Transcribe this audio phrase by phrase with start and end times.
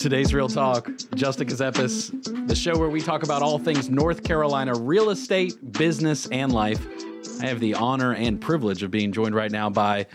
[0.00, 4.74] Today's Real Talk, Justin Ckezepis, the show where we talk about all things North Carolina
[4.74, 6.80] real estate, business, and life.
[7.42, 10.06] I have the honor and privilege of being joined right now by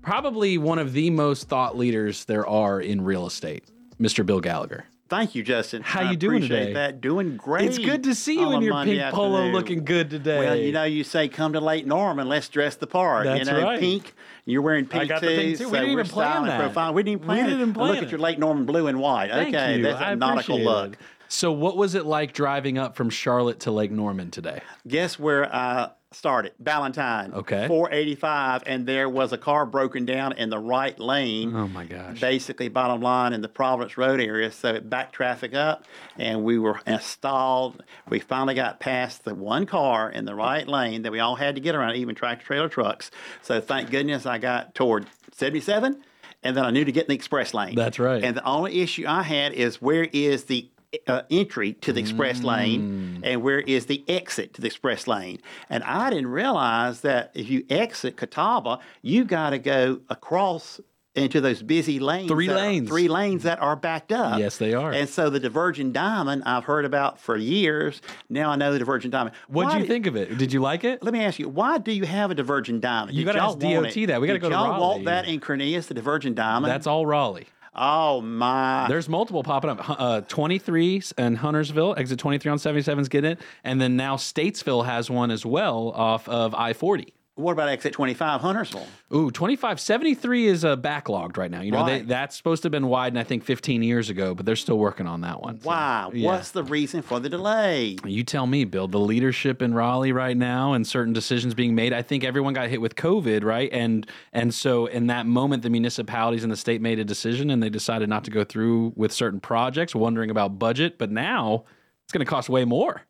[0.00, 3.64] probably one of the most thought leaders there are in real estate,
[4.00, 4.24] Mr.
[4.24, 4.84] Bill Gallagher.
[5.12, 5.82] Thank you, Justin.
[5.82, 6.72] How I you doing appreciate today?
[6.72, 7.66] That doing great.
[7.66, 9.52] It's good to see you in your Monday pink polo afternoon.
[9.52, 10.38] looking good today.
[10.38, 13.26] Well, you know, you say come to Lake Norman, let's dress the part.
[13.26, 13.78] That's you know, right.
[13.78, 14.14] pink.
[14.46, 15.36] You're wearing pink got the too.
[15.36, 15.64] pink too.
[15.66, 16.58] We so didn't even plan that.
[16.58, 16.94] Profile.
[16.94, 17.50] We didn't We plan it.
[17.50, 18.04] didn't plan Look it.
[18.04, 19.28] at your Lake Norman blue and white.
[19.30, 19.82] Thank okay, you.
[19.82, 20.94] that's a I nautical look.
[20.94, 20.98] it.
[21.28, 24.62] So, what was it like driving up from Charlotte to Lake Norman today?
[24.88, 26.52] Guess where I started?
[26.58, 27.32] Ballantyne.
[27.32, 27.66] Okay.
[27.68, 31.54] 485, and there was a car broken down in the right lane.
[31.54, 32.20] Oh my gosh.
[32.20, 34.50] basically bottom line in the Providence Road area.
[34.50, 35.84] So it backed traffic up,
[36.16, 37.82] and we were stalled.
[38.08, 41.54] We finally got past the one car in the right lane that we all had
[41.56, 43.10] to get around, even tractor trailer trucks.
[43.42, 46.02] So thank goodness I got toward 77,
[46.42, 47.74] and then I knew to get in the express lane.
[47.74, 48.22] That's right.
[48.22, 50.68] And the only issue I had is where is the
[51.08, 52.44] uh, entry to the express Mm.
[52.44, 55.38] lane and where is the exit to the express lane.
[55.70, 60.80] And I didn't realize that if you exit Catawba, you got to go across
[61.14, 62.28] into those busy lanes.
[62.30, 62.88] Three that are- lanes.
[62.88, 64.38] three lanes that are backed up.
[64.38, 64.92] Yes, they are.
[64.92, 68.00] And so the Divergent Diamond I've heard about for years.
[68.30, 69.34] Now I know the Divergent Diamond.
[69.48, 70.38] What did you think of it?
[70.38, 71.02] Did you like it?
[71.02, 73.14] Let me ask you, why do you have a Divergent Diamond?
[73.16, 74.20] You gotta y'all ask DOT that.
[74.22, 74.68] We gotta go to Raleigh.
[74.70, 76.70] y'all want that in Cornelius, the Divergent Diamond?
[76.70, 77.46] That's all Raleigh.
[77.74, 78.86] Oh my.
[78.88, 80.00] There's multiple popping up.
[80.00, 83.40] Uh, 23 in Huntersville, exit 23 on 77's getting it.
[83.64, 87.12] And then now Statesville has one as well off of I 40.
[87.34, 88.86] What about exit 25 Huntersville?
[89.14, 89.80] Ooh, 25.
[89.80, 91.62] 73 is uh, backlogged right now.
[91.62, 94.44] You know, they, that's supposed to have been widened, I think, 15 years ago, but
[94.44, 95.58] they're still working on that one.
[95.60, 96.10] So, Why?
[96.12, 96.26] yeah.
[96.26, 97.96] What's the reason for the delay?
[98.04, 98.86] You tell me, Bill.
[98.86, 101.94] The leadership in Raleigh right now, and certain decisions being made.
[101.94, 103.72] I think everyone got hit with COVID, right?
[103.72, 107.62] And and so in that moment, the municipalities and the state made a decision, and
[107.62, 110.98] they decided not to go through with certain projects, wondering about budget.
[110.98, 111.64] But now
[112.04, 113.02] it's going to cost way more.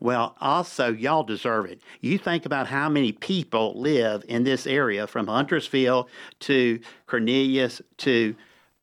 [0.00, 1.80] Well, also, y'all deserve it.
[2.00, 6.08] You think about how many people live in this area from Huntersville
[6.40, 8.34] to Cornelius to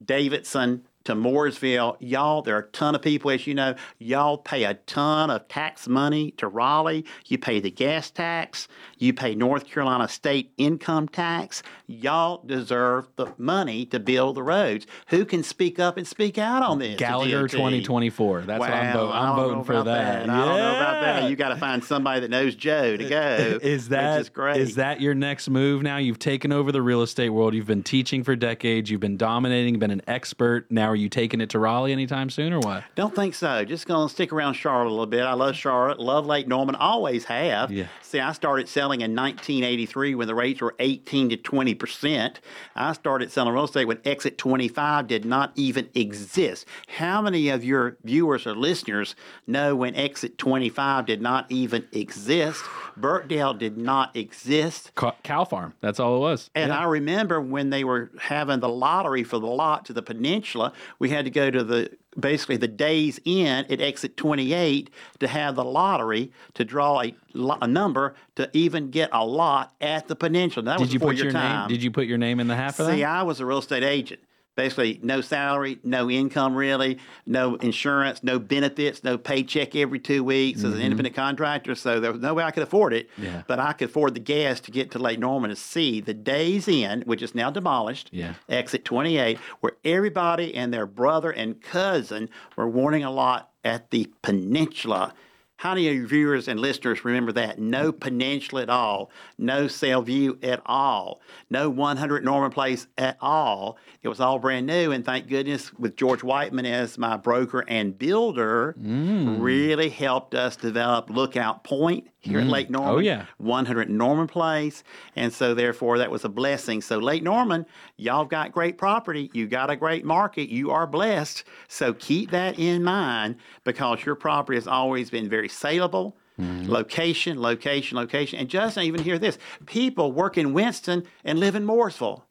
[0.03, 1.97] Davidson to Mooresville.
[1.99, 3.75] Y'all, there are a ton of people, as you know.
[3.99, 7.05] Y'all pay a ton of tax money to Raleigh.
[7.25, 8.67] You pay the gas tax.
[9.01, 11.63] You pay North Carolina state income tax.
[11.87, 14.85] Y'all deserve the money to build the roads.
[15.07, 16.97] Who can speak up and speak out on this?
[16.99, 18.41] Gallagher 2024.
[18.41, 19.21] That's what I'm, Well, voting.
[19.21, 20.29] I'm voting for about that.
[20.29, 21.29] I don't know about that.
[21.31, 23.59] You got to find somebody that knows Joe to go.
[23.63, 24.57] Is that is great?
[24.57, 25.97] is that your next move now?
[25.97, 27.55] You've taken over the real estate world.
[27.55, 28.91] You've been teaching for decades.
[28.91, 30.69] You've been dominating, been an expert.
[30.69, 32.83] Now are you taking it to Raleigh anytime soon or what?
[32.93, 33.65] Don't think so.
[33.65, 35.23] Just gonna stick around Charlotte a little bit.
[35.23, 35.99] I love Charlotte.
[35.99, 36.75] Love Lake Norman.
[36.75, 37.71] Always have.
[37.71, 37.87] Yeah.
[38.11, 42.41] See, I started selling in 1983 when the rates were 18 to 20 percent.
[42.75, 46.65] I started selling real estate when Exit 25 did not even exist.
[46.87, 49.15] How many of your viewers or listeners
[49.47, 52.61] know when Exit 25 did not even exist?
[52.97, 54.91] Birkdale did not exist.
[55.23, 55.73] Cow Farm.
[55.79, 56.49] That's all it was.
[56.53, 60.73] And I remember when they were having the lottery for the lot to the peninsula,
[60.99, 64.89] we had to go to the basically the Days Inn at exit 28
[65.19, 67.15] to have the lottery to draw a,
[67.61, 70.65] a number to even get a lot at the peninsula.
[70.65, 71.61] That was Did you put your time.
[71.61, 71.67] name?
[71.69, 72.95] Did you put your name in the hat for See, that?
[72.97, 74.21] See, I was a real estate agent.
[74.55, 80.63] Basically, no salary, no income really, no insurance, no benefits, no paycheck every two weeks
[80.63, 81.73] as an independent contractor.
[81.73, 83.09] So there was no way I could afford it.
[83.11, 83.23] Mm-hmm.
[83.23, 83.43] Yeah.
[83.47, 86.67] But I could afford the gas to get to Lake Norman to see the Days
[86.67, 88.33] Inn, which is now demolished, Yeah.
[88.49, 94.11] exit 28, where everybody and their brother and cousin were warning a lot at the
[94.21, 95.13] peninsula.
[95.57, 97.59] How many of your viewers and listeners remember that?
[97.59, 103.77] No peninsula at all, no Sail View at all, no 100 Norman Place at all.
[104.03, 107.95] It was all brand new, and thank goodness, with George Whiteman as my broker and
[107.95, 109.39] builder, mm.
[109.39, 112.49] really helped us develop Lookout Point here at mm.
[112.49, 112.95] Lake oh, Norman.
[112.95, 113.25] Oh, yeah.
[113.37, 114.83] 100 Norman Place.
[115.15, 116.81] And so, therefore, that was a blessing.
[116.81, 119.29] So, Lake Norman, y'all got great property.
[119.33, 120.49] You got a great market.
[120.49, 121.43] You are blessed.
[121.67, 126.17] So, keep that in mind because your property has always been very saleable.
[126.39, 126.67] Mm.
[126.67, 128.39] Location, location, location.
[128.39, 129.37] And just even hear this
[129.67, 132.23] people work in Winston and live in Mooresville.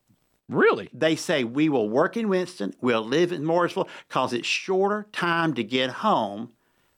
[0.50, 0.88] Really?
[0.92, 5.54] They say we will work in Winston, we'll live in Mooresville because it's shorter time
[5.54, 6.50] to get home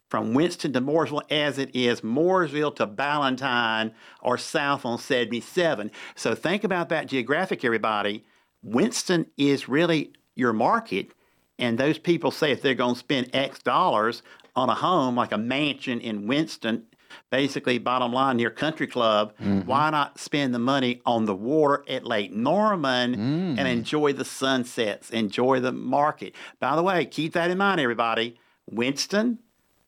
[0.09, 5.91] from Winston to Mooresville as it is Mooresville to Ballantyne or south on 77.
[6.15, 8.25] So think about that geographic, everybody.
[8.63, 11.13] Winston is really your market,
[11.59, 14.23] and those people say if they're going to spend X dollars
[14.55, 16.85] on a home like a mansion in Winston
[17.31, 19.33] basically, bottom line, near Country Club.
[19.41, 19.61] Mm-hmm.
[19.69, 23.59] Why not spend the money on the water at Lake Norman Mm.
[23.59, 26.35] and enjoy the sunsets, enjoy the market?
[26.61, 28.39] By the way, keep that in mind, everybody.
[28.71, 29.39] Winston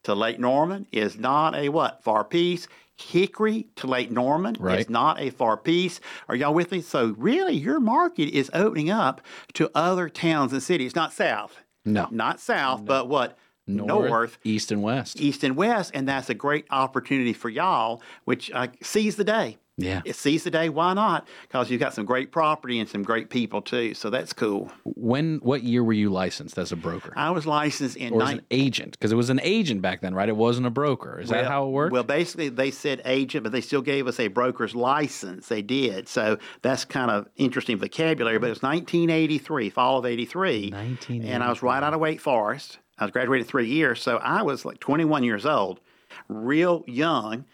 [0.03, 2.03] to Lake Norman is not a what?
[2.03, 2.69] Far piece.
[2.97, 4.79] Hickory to Lake Norman Right.
[4.79, 6.01] is not a far piece.
[6.29, 6.81] Are y'all with me?
[6.81, 9.21] So really, your market is opening up
[9.55, 11.57] to other towns and cities, not south.
[11.85, 12.07] No.
[12.11, 13.37] Not south, but what?
[13.67, 15.21] North, east, and west.
[15.21, 15.93] east, and west.
[15.95, 19.59] And that's a great opportunity for y'all, which uh, seize the day.
[19.77, 20.03] Yeah.
[20.05, 20.69] It seize the day.
[20.69, 21.27] Why not?
[21.43, 23.95] Because you've got some great property and some great people too.
[23.95, 24.71] So that's cool.
[24.85, 25.39] When?
[25.39, 27.13] What year were you licensed as a broker?
[27.17, 28.93] I was licensed in or as an agent?
[28.93, 30.29] Because it was an agent back then, right?
[30.29, 31.19] It wasn't a broker.
[31.21, 31.93] Is that how it worked?
[31.93, 35.49] Well, basically, they said agent, but they still gave us a broker's license.
[35.49, 36.09] They did.
[36.09, 38.39] So that's kind of interesting vocabulary.
[38.39, 40.71] But it was 1983, fall of 83.
[40.71, 41.29] 1983.
[41.29, 42.79] And I was right out of Wake Forest.
[43.05, 44.01] I was graduated three years.
[44.03, 45.81] So I was like 21 years old,
[46.29, 47.45] real young.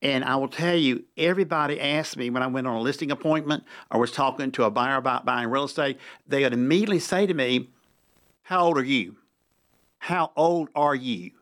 [0.00, 3.64] And I will tell you, everybody asked me when I went on a listing appointment
[3.90, 7.34] or was talking to a buyer about buying real estate, they would immediately say to
[7.34, 7.68] me,
[8.44, 9.16] How old are you?
[9.98, 11.32] How old are you?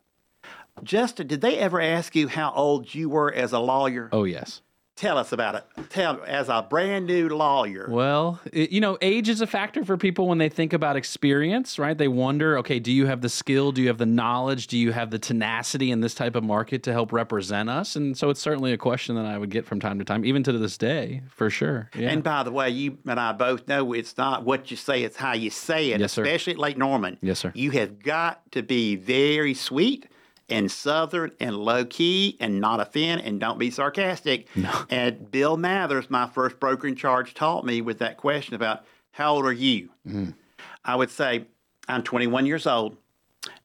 [0.82, 4.08] Justin, did they ever ask you how old you were as a lawyer?
[4.10, 4.60] oh yes.
[5.02, 5.64] Tell us about it.
[5.90, 7.88] Tell as a brand new lawyer.
[7.90, 11.76] Well, it, you know, age is a factor for people when they think about experience,
[11.76, 11.98] right?
[11.98, 13.72] They wonder, okay, do you have the skill?
[13.72, 14.68] Do you have the knowledge?
[14.68, 17.96] Do you have the tenacity in this type of market to help represent us?
[17.96, 20.44] And so it's certainly a question that I would get from time to time, even
[20.44, 21.90] to this day, for sure.
[21.96, 22.10] Yeah.
[22.10, 25.16] And by the way, you and I both know it's not what you say, it's
[25.16, 26.22] how you say it, Yes, sir.
[26.22, 27.18] especially at Lake Norman.
[27.20, 27.50] Yes, sir.
[27.56, 30.06] You have got to be very sweet
[30.52, 34.46] and southern and low key and not offend and don't be sarcastic.
[34.56, 34.70] No.
[34.90, 39.34] And Bill Mathers, my first broker in charge, taught me with that question about how
[39.34, 39.90] old are you?
[40.06, 40.30] Mm-hmm.
[40.84, 41.46] I would say,
[41.88, 42.96] I'm 21 years old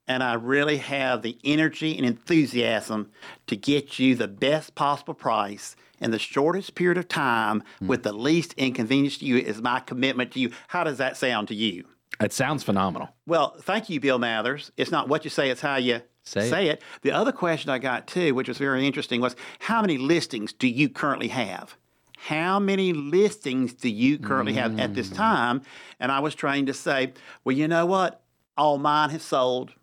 [0.07, 3.11] and I really have the energy and enthusiasm
[3.47, 7.87] to get you the best possible price in the shortest period of time Hmm.
[7.87, 10.51] with the least inconvenience to you is my commitment to you.
[10.69, 11.85] How does that sound to you?
[12.19, 13.09] it sounds phenomenal.
[13.27, 14.71] Well, thank you, Bill Mathers.
[14.75, 16.73] It's not what you say, it's how you Say it.
[16.79, 16.83] it.
[17.01, 20.67] The other question I got too, which was very interesting, was how many listings do
[20.67, 21.75] you currently have?
[22.17, 24.95] How many listings do you currently have at Mm.
[24.95, 25.61] this time?
[25.99, 27.13] And I was trying to say,
[27.43, 28.21] well, you know what?
[28.57, 29.73] All mine have sold,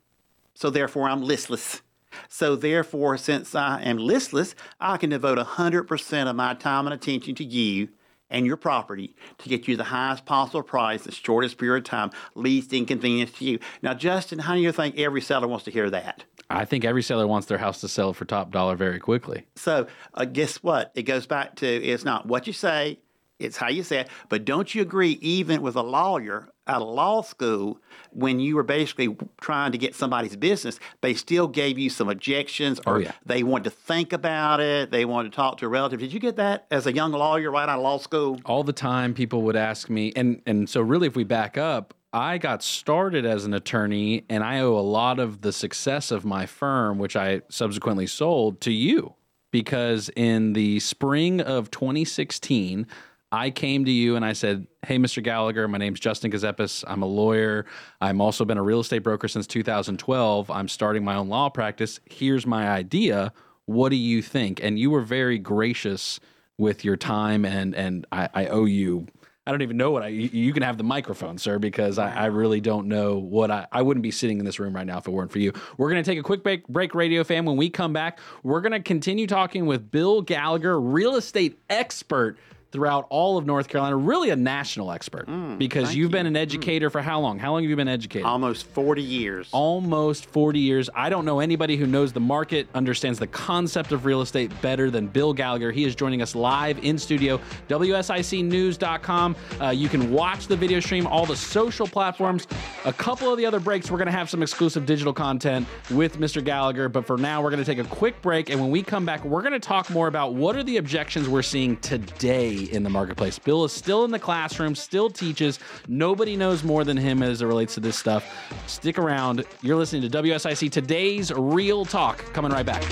[0.55, 1.81] so therefore I'm listless.
[2.29, 7.35] So therefore, since I am listless, I can devote 100% of my time and attention
[7.37, 7.89] to you
[8.31, 12.11] and your property to get you the highest possible price, the shortest period of time,
[12.35, 13.59] least inconvenience to you.
[13.83, 16.25] Now, Justin, how do you think every seller wants to hear that?
[16.51, 19.47] I think every seller wants their house to sell for top dollar very quickly.
[19.57, 20.93] So, uh, guess what?
[20.95, 22.99] It goes back to it's not what you say,
[23.39, 24.09] it's how you say it.
[24.29, 27.79] But don't you agree, even with a lawyer out of law school,
[28.11, 32.81] when you were basically trying to get somebody's business, they still gave you some objections
[32.87, 33.13] or Oh, yeah.
[33.27, 35.99] they wanted to think about it, they wanted to talk to a relative.
[36.01, 38.41] Did you get that as a young lawyer right out of law school?
[38.47, 41.93] all the time people would ask me and and so really if we back up
[42.15, 46.25] i got started as an attorney and i owe a lot of the success of
[46.25, 49.15] my firm which i subsequently sold to you
[49.51, 52.87] because in the spring of 2016
[53.35, 55.21] I came to you and I said, Hey, Mr.
[55.21, 56.85] Gallagher, my name's Justin Ckezepis.
[56.87, 57.67] I'm a lawyer.
[58.01, 60.51] I'm also been a real estate broker since 2012.
[60.51, 61.99] I'm starting my own law practice.
[62.09, 63.33] Here's my idea.
[63.67, 64.63] What do you think?
[64.63, 66.21] And you were very gracious
[66.59, 69.09] with your time and and I, I owe you
[69.47, 72.27] I don't even know what I you, can have the microphone, sir, because I, I
[72.27, 75.07] really don't know what I I wouldn't be sitting in this room right now if
[75.07, 75.53] it weren't for you.
[75.77, 77.45] We're gonna take a quick break break radio fam.
[77.45, 82.39] When we come back, we're gonna continue talking with Bill Gallagher, real estate expert
[82.75, 85.27] throughout all of North Carolina, really a national expert.
[85.59, 87.39] because you've been an educator for how long?
[87.39, 88.27] How long have you been educated?
[88.27, 89.49] Almost 40 years.
[89.53, 90.91] almost 40 years.
[90.93, 94.91] I don't know anybody who knows the market, understands the concept of real estate better
[94.91, 95.71] than Bill Gallagher.
[95.71, 99.37] He is joining us live in studio, WSICnews.com.
[99.61, 102.49] Uh, you can watch the video stream, all the social platforms.
[102.87, 106.19] A couple of the other breaks, we're going to have some exclusive digital content with
[106.19, 106.43] Mr.
[106.43, 106.89] Gallagher.
[106.89, 108.51] But for now, we're going to take a quick break.
[108.51, 111.29] And when we come back, we're going to talk more about what are the objections
[111.29, 113.39] we're seeing today in the marketplace.
[113.39, 115.59] Bill is still in the classroom, still teaches.
[115.89, 118.25] Nobody knows more than him as it relates to this stuff.
[118.67, 119.45] Stick around.
[119.63, 122.19] You're listening to WSIC Today's Real Talk.
[122.33, 122.83] Coming right back.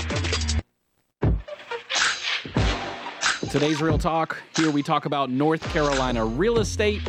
[3.53, 4.41] Today's Real Talk.
[4.55, 7.01] Here we talk about North Carolina real estate,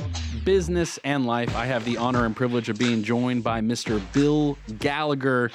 [0.45, 1.57] business, and life.
[1.57, 4.03] I have the honor and privilege of being joined by Mr.
[4.13, 5.51] Bill Gallagher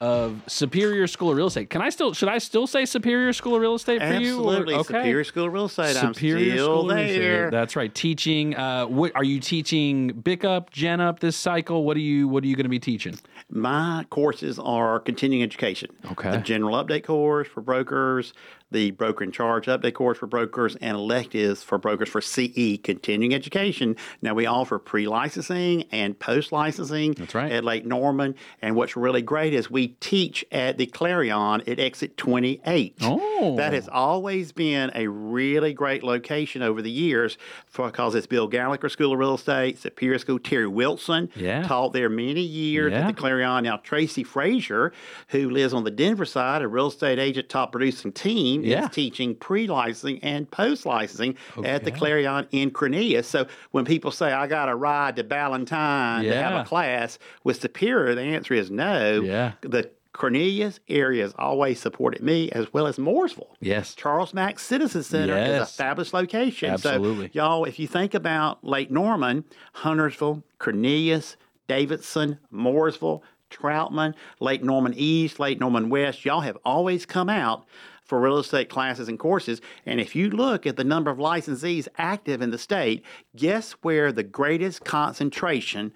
[0.00, 1.70] of Superior School of Real Estate.
[1.70, 4.42] Can I still should I still say Superior School of Real Estate for you?
[4.42, 4.82] or- Absolutely.
[4.84, 5.96] Superior School of Real Estate.
[5.96, 7.50] Superior I'm still School of Real Estate.
[7.50, 7.94] That's right.
[7.94, 8.56] Teaching.
[8.56, 10.08] Uh, what are you teaching?
[10.08, 11.84] BIC up, Gen up this cycle.
[11.84, 13.18] What are you What are you going to be teaching?
[13.50, 15.90] My courses are continuing education.
[16.12, 16.30] Okay.
[16.30, 18.32] The general update course for brokers,
[18.74, 23.32] the broker in charge update course for brokers, and electives for brokers for CE, continuing
[23.32, 23.96] education.
[24.20, 27.50] Now, we offer pre licensing and post licensing That's right.
[27.50, 28.34] at Lake Norman.
[28.60, 32.96] And what's really great is we teach at the Clarion at exit 28.
[33.02, 33.56] Oh.
[33.56, 37.38] That has always been a really great location over the years
[37.74, 40.38] because it's Bill Gallagher School of Real Estate, Superior School.
[40.40, 41.62] Terry Wilson Yeah.
[41.62, 43.02] taught there many years Yeah.
[43.02, 43.62] at the Clarion.
[43.64, 44.92] Now, Tracy Frazier,
[45.28, 48.84] who lives on the Denver side, a real estate agent top producing team, Yeah.
[48.84, 53.26] is teaching pre licensing and post licensing oh, at the Clarion in Cornelius.
[53.28, 57.60] So when people say, I got a ride to Ballantyne to have a class with
[57.60, 59.20] Superior, the answer is no.
[59.22, 59.52] Yeah.
[59.62, 63.50] The Cornelius area has always supported me as well as Mooresville.
[63.60, 63.94] Yes.
[63.94, 66.70] Charles Mack Citizen Center is a fabulous location.
[66.70, 67.26] Absolutely.
[67.26, 74.94] So, y'all, if you think about Lake Norman, Huntersville, Cornelius, Davidson, Mooresville, Troutman, Lake Norman
[74.96, 77.66] East, Lake Norman West, y'all have always come out
[78.14, 79.60] for real estate classes and courses.
[79.86, 83.04] And if you look at the number of licensees active in the state,
[83.34, 85.92] guess where the greatest concentration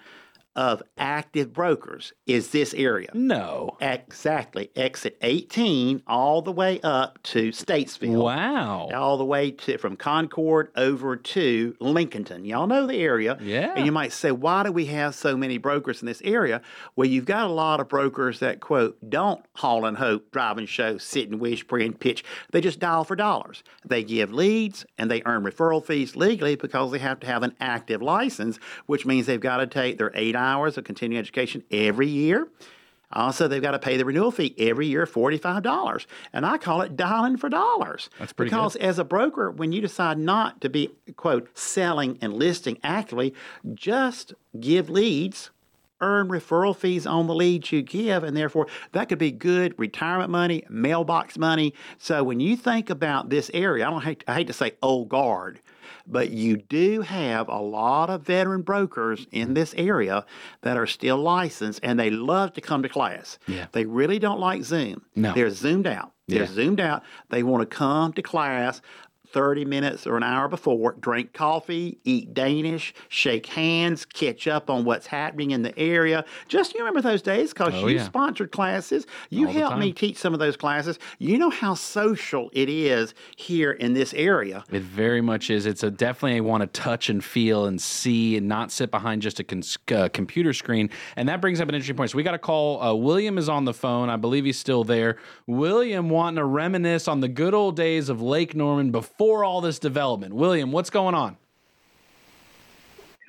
[0.59, 3.09] of active brokers is this area?
[3.15, 3.77] No.
[3.81, 4.73] Exactly.
[4.75, 8.25] Exit 18 all the way up to Statesville.
[8.25, 8.89] Wow.
[8.93, 12.45] All the way to from Concord over to Lincolnton.
[12.45, 13.39] Y'all know the area.
[13.41, 13.73] Yeah.
[13.77, 16.61] And you might say, why do we have so many brokers in this area?
[16.97, 20.69] Well, you've got a lot of brokers that quote, don't haul and hope, drive and
[20.69, 22.25] show, sit and wish, pray and pitch.
[22.51, 23.63] They just dial for dollars.
[23.85, 27.55] They give leads and they earn referral fees legally because they have to have an
[27.61, 32.09] active license, which means they've got to take their eight hours of continuing education every
[32.09, 32.49] year.
[33.11, 36.07] Also, they've got to pay the renewal fee every year, $45.
[36.33, 38.11] And I call it dialing for dollars.
[38.19, 42.35] That's pretty Because as a broker, when you decide not to be, quote, selling and
[42.35, 43.33] listing actively,
[43.73, 45.51] just give leads,
[46.03, 50.31] earn referral fees on the leads you give, and therefore that could be good retirement
[50.31, 51.73] money, mailbox money.
[51.97, 55.09] So when you think about this area, I don't hate, I hate to say old
[55.09, 55.61] guard,
[56.11, 60.25] but you do have a lot of veteran brokers in this area
[60.63, 63.39] that are still licensed and they love to come to class.
[63.47, 63.67] Yeah.
[63.73, 65.03] They really don't like Zoom.
[65.15, 65.33] No.
[65.35, 66.13] They're zoomed out.
[66.27, 66.47] They're Yeah.
[66.51, 67.03] zoomed out.
[67.31, 68.81] They want to come to class
[69.33, 74.85] 30 minutes or an hour before, drink coffee, eat Danish, shake hands, catch up on
[74.85, 76.25] what's happening in the area.
[76.49, 78.05] Just you remember those days because Oh, you yeah.
[78.05, 79.07] sponsored classes.
[79.31, 80.99] You All helped me teach some of those classes.
[81.19, 84.65] You know how social it is here in this area.
[84.71, 85.67] It very much is.
[85.67, 89.41] It's a definitely want to touch and feel and see and not sit behind just
[89.41, 90.89] a cons- uh, computer screen.
[91.17, 92.11] And that brings up an interesting point.
[92.11, 92.83] So we got a call.
[92.83, 94.09] Uh, William is on the phone.
[94.09, 95.17] I believe he's still there.
[95.47, 99.79] William wanting to reminisce on the good old days of Lake Norman before all this
[99.79, 100.35] development.
[100.35, 101.37] William, what's going on?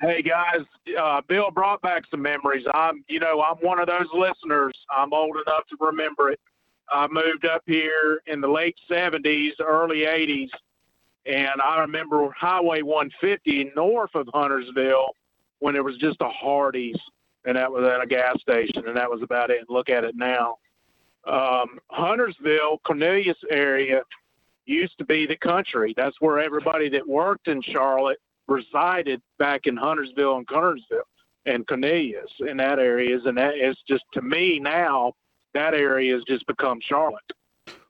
[0.00, 0.64] Hey guys,
[0.98, 2.64] uh, Bill brought back some memories.
[2.72, 4.72] I'm, you know, I'm one of those listeners.
[4.90, 6.40] I'm old enough to remember it.
[6.90, 10.48] I moved up here in the late '70s, early '80s,
[11.26, 15.14] and I remember Highway 150 north of Huntersville
[15.58, 16.98] when it was just a Hardee's,
[17.44, 19.68] and that was at a gas station, and that was about it.
[19.68, 20.56] Look at it now.
[21.26, 24.02] Um, Huntersville, Cornelius area
[24.70, 25.94] used to be the country.
[25.96, 31.08] That's where everybody that worked in Charlotte resided back in Huntersville and Kernersville
[31.46, 35.12] and Cornelius in that areas, and that is just to me now
[35.54, 37.32] that area has just become Charlotte.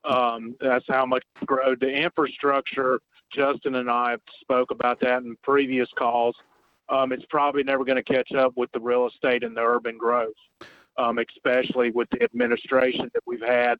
[0.04, 3.00] Um, that's how much growth the infrastructure.
[3.32, 6.34] Justin and I have spoke about that in previous calls.
[6.88, 9.96] Um, it's probably never going to catch up with the real estate and the urban
[9.98, 10.34] growth,
[10.96, 13.78] um, especially with the administration that we've had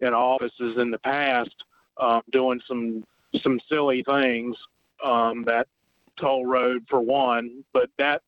[0.00, 1.54] in offices in the past,
[1.98, 3.04] um, doing some
[3.42, 4.56] some silly things.
[5.04, 5.66] Um, that
[6.16, 8.22] toll road for one, but that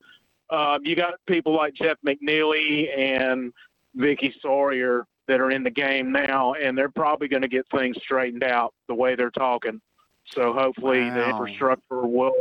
[0.50, 3.52] uh, you got people like Jeff McNeely and
[3.96, 7.96] Vickie Sawyer that are in the game now, and they're probably going to get things
[8.02, 9.80] straightened out the way they're talking.
[10.26, 12.34] So hopefully the infrastructure will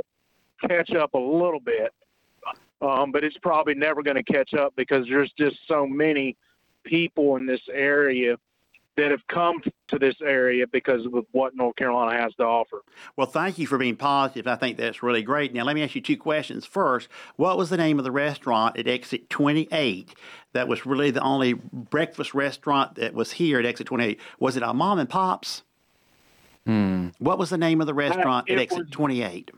[0.67, 1.93] catch up a little bit.
[2.81, 6.35] Um, but it's probably never going to catch up because there's just so many
[6.83, 8.35] people in this area
[8.95, 12.81] that have come to this area because of what North Carolina has to offer.
[13.15, 14.47] Well, thank you for being positive.
[14.47, 15.53] I think that's really great.
[15.53, 16.65] Now, let me ask you two questions.
[16.65, 20.13] First, what was the name of the restaurant at exit 28
[20.53, 24.19] that was really the only breakfast restaurant that was here at exit 28?
[24.39, 25.63] Was it a mom and pops?
[26.65, 27.09] Hmm.
[27.19, 29.51] What was the name of the uh, restaurant at exit was- 28?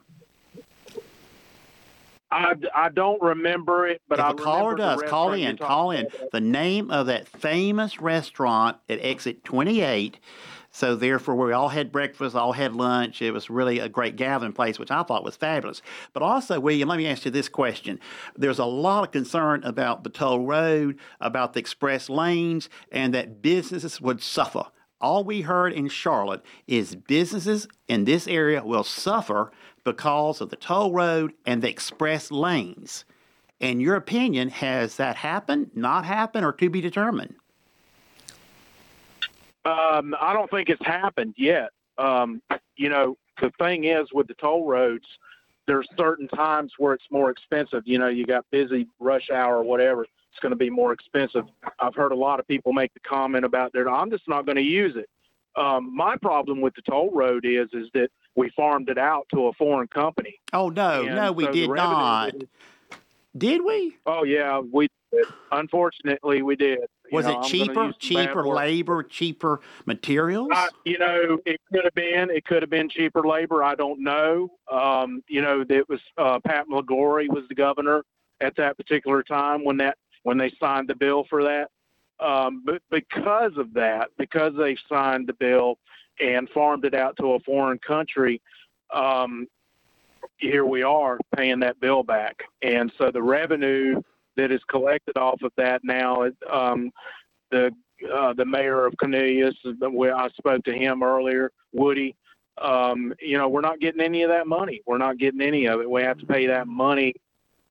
[2.36, 5.58] I, I don't remember it, but if I a caller does, call in.
[5.58, 6.08] Call in.
[6.08, 6.32] about.
[6.34, 10.20] The name of that famous restaurant at exit 28
[10.72, 13.22] So therefore, we all had breakfast, all had lunch.
[13.22, 15.82] It was really a great gathering place, which I thought was fabulous.
[16.12, 18.02] But also, William, let me ask you this question:
[18.36, 23.42] There's a lot of concern about the toll road, about the express lanes, and that
[23.42, 24.66] businesses would suffer.
[25.02, 29.52] All we heard in Charlotte is businesses in this area will suffer
[29.84, 33.06] because of the toll road and the express lanes.
[33.60, 37.36] In your opinion, has that happened, not happened, or to be determined?
[39.66, 41.72] Um, I don't think it's happened yet.
[41.98, 42.42] Um,
[42.76, 45.06] you know, the thing is with the toll roads,
[45.68, 47.84] there's certain times where it's more expensive.
[47.86, 50.06] You know, you got busy rush hour or whatever.
[50.36, 51.46] It's going to be more expensive.
[51.80, 53.88] I've heard a lot of people make the comment about that.
[53.88, 55.10] I'm just not going to use it.
[55.56, 59.48] Um, my problem with the toll road is is that we farmed it out to
[59.48, 60.38] a foreign company.
[60.52, 62.34] Oh no, And no, we so did not.
[62.38, 62.50] that-
[63.38, 63.96] Did we?
[64.06, 65.26] Oh yeah, we did.
[65.54, 66.80] Unfortunately, we did.
[67.10, 67.64] You Was know, it cheaper?
[67.68, 70.50] use some bad Cheaper labor, cheaper materials?
[70.54, 72.30] Uh, you know, it could have been.
[72.30, 73.64] It could have been cheaper labor.
[73.64, 74.50] I don't know.
[74.70, 78.04] Um, you know, it was uh, Pat McCrory was the governor
[78.42, 81.70] at that particular time when that when they signed the bill for that.
[82.20, 85.78] Um, but because of that, because they signed the bill
[86.20, 88.42] and farmed it out to a foreign country,
[88.92, 89.48] um,
[90.38, 92.42] here we are paying that bill back.
[92.64, 94.02] And so the revenue
[94.36, 96.92] that is collected off of that now, um,
[97.52, 97.72] the
[98.14, 102.16] uh, the mayor of Cornelius, where I spoke to him earlier, Woody.
[102.62, 104.82] Um, you know, we're not getting any of that money.
[104.88, 105.90] We're not getting any of it.
[105.90, 107.14] We have to pay that money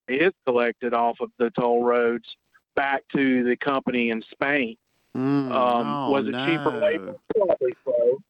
[0.09, 2.25] is collected off of the toll roads
[2.75, 4.77] back to the company in Spain.
[5.17, 6.79] Mm, Um, oh, was it cheaper no.
[6.79, 7.15] labor?
[7.37, 8.23] Probably so.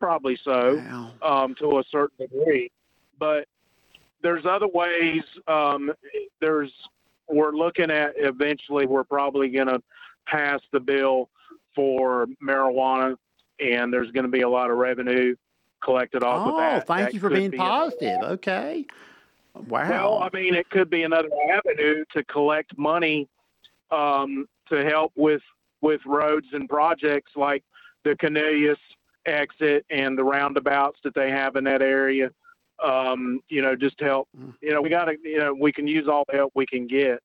[0.00, 1.10] Probably so Wow.
[1.22, 2.70] um, to a certain degree.
[3.18, 3.46] But
[4.22, 5.22] there's other ways.
[5.46, 5.92] Um,
[6.40, 6.72] there's
[7.28, 8.86] we're looking at eventually.
[8.86, 9.80] We're probably going to
[10.26, 11.28] pass the bill
[11.74, 13.16] for marijuana,
[13.60, 15.34] and there's going to be a lot of revenue
[15.82, 16.82] collected off of that.
[16.82, 18.22] Oh, thank That you for being be another- positive.
[18.32, 18.86] Okay.
[19.54, 19.88] Wow.
[19.90, 23.28] well, I mean, it could be another avenue to collect money
[23.92, 25.42] um, to help with
[25.80, 27.64] with roads and projects like
[28.04, 28.78] the Cornelius
[29.26, 32.30] exit and the roundabouts that they have in that area.
[32.82, 34.28] Um, you know, just to help.
[34.36, 34.54] Mm.
[34.60, 35.16] You know, we got to.
[35.22, 37.20] You know, we can use all the help we can get.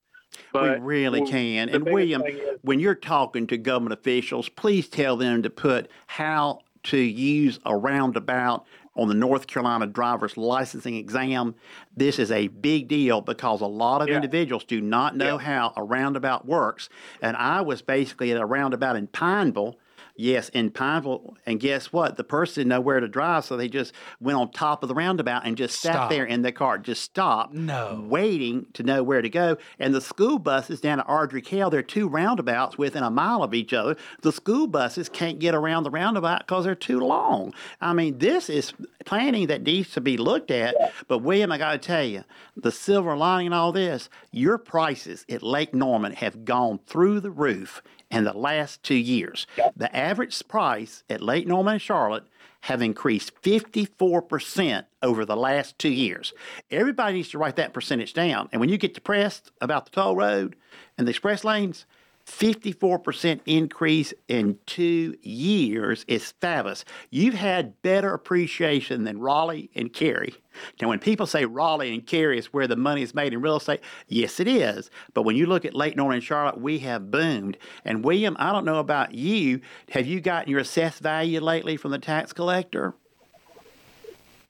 [0.54, 1.70] But we really can.
[1.70, 6.60] And William, is- when you're talking to government officials, please tell them to put how
[6.84, 8.66] to use a roundabout
[8.98, 11.56] on the North Carolina driver's licensing exam.
[11.96, 14.16] This is a big deal because a lot of Yeah.
[14.16, 15.46] individuals do not know Yeah.
[15.46, 16.90] how a roundabout works.
[17.22, 19.76] And I was basically at a roundabout in Pineville.
[20.20, 22.18] Yes, in Pineville, and guess what?
[22.18, 24.96] The person didn't know where to drive, so they just went on top of the
[24.96, 26.10] roundabout and just sat Stop.
[26.10, 28.04] there in the car, just stopped, No.
[28.10, 29.58] waiting to know where to go.
[29.80, 33.44] And the school buses down at Ardrey Kell, there are two roundabouts within a mile
[33.44, 33.96] of each other.
[34.24, 37.54] The school buses can't get around the roundabout because they're too long.
[37.80, 38.74] I mean, this is
[39.06, 40.76] planning that needs to be looked at.
[41.08, 42.24] But William, I got to tell you,
[42.56, 47.32] the silver lining in all this, your prices at Lake Norman have gone through the
[47.32, 49.48] roof in the last two years.
[49.76, 52.24] The average price at Lake Norman and Charlotte
[52.62, 56.34] have increased 54% over the last two years.
[56.72, 58.50] Everybody needs to write that percentage down.
[58.52, 60.56] And when you get depressed about the toll road
[60.98, 61.86] and the express lanes,
[62.28, 66.84] 54% increase in two years is fabulous.
[67.10, 70.36] You've had better appreciation than Raleigh and Cary.
[70.82, 73.58] Now, when people say Raleigh and Cary is where the money is made in real
[73.58, 74.90] estate, yes, it is.
[75.14, 77.58] But when you look at Lake Norman and Charlotte, we have boomed.
[77.86, 79.62] And William, I don't know about you.
[79.92, 82.94] Have you gotten your assessed value lately from the tax collector?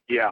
[0.10, 0.30] yeah,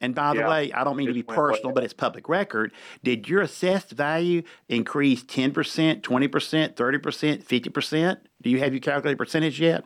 [0.00, 1.84] And by the Yeah, way, I don't mean to be just went way personal, but
[1.84, 2.72] it's public record.
[3.02, 8.18] Did your assessed value increase 10%, 20%, 30%, 50%?
[8.42, 9.84] Do you have your calculated percentage yet?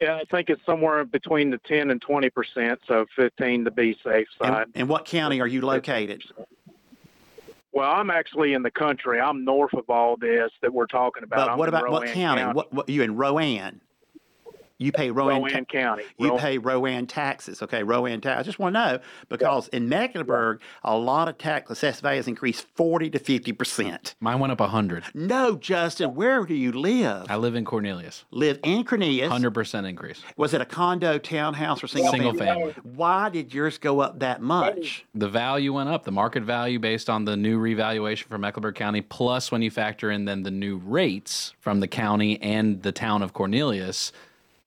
[0.00, 0.16] yeah.
[0.16, 2.80] I think it's somewhere between the ten and twenty percent.
[2.86, 4.62] So fifteen to be safe side.
[4.62, 6.22] And, and what county are you located?
[7.72, 9.20] Well, I'm actually in the country.
[9.20, 11.36] I'm north of all this that we're talking about.
[11.36, 12.42] But I'm what about what Rowan county?
[12.44, 13.80] What, what you in Rowan?
[14.80, 15.36] You pay Rowan.
[15.42, 16.04] Rowan ta- County.
[16.18, 17.82] you Ro- pay Rowan taxes, okay?
[17.82, 18.38] Rowan tax.
[18.38, 22.64] I just want to know because in Mecklenburg, a lot of tax assessed values increased
[22.76, 24.14] forty to fifty percent.
[24.20, 25.04] Mine went up 100.
[25.14, 27.26] No, Justin, where do you live?
[27.28, 28.24] I live in Cornelius.
[28.30, 29.32] live in Cornelius.
[29.32, 30.22] 100% increase.
[30.36, 32.72] Was it a condo, townhouse, or single, Single family?
[32.72, 32.90] family.
[32.94, 35.04] Why did yours go up that much?
[35.14, 39.00] The value went up, the market value based on the new revaluation for Mecklenburg County,
[39.00, 43.22] plus when you factor in then the new rates from the county and the town
[43.22, 44.12] of Cornelius,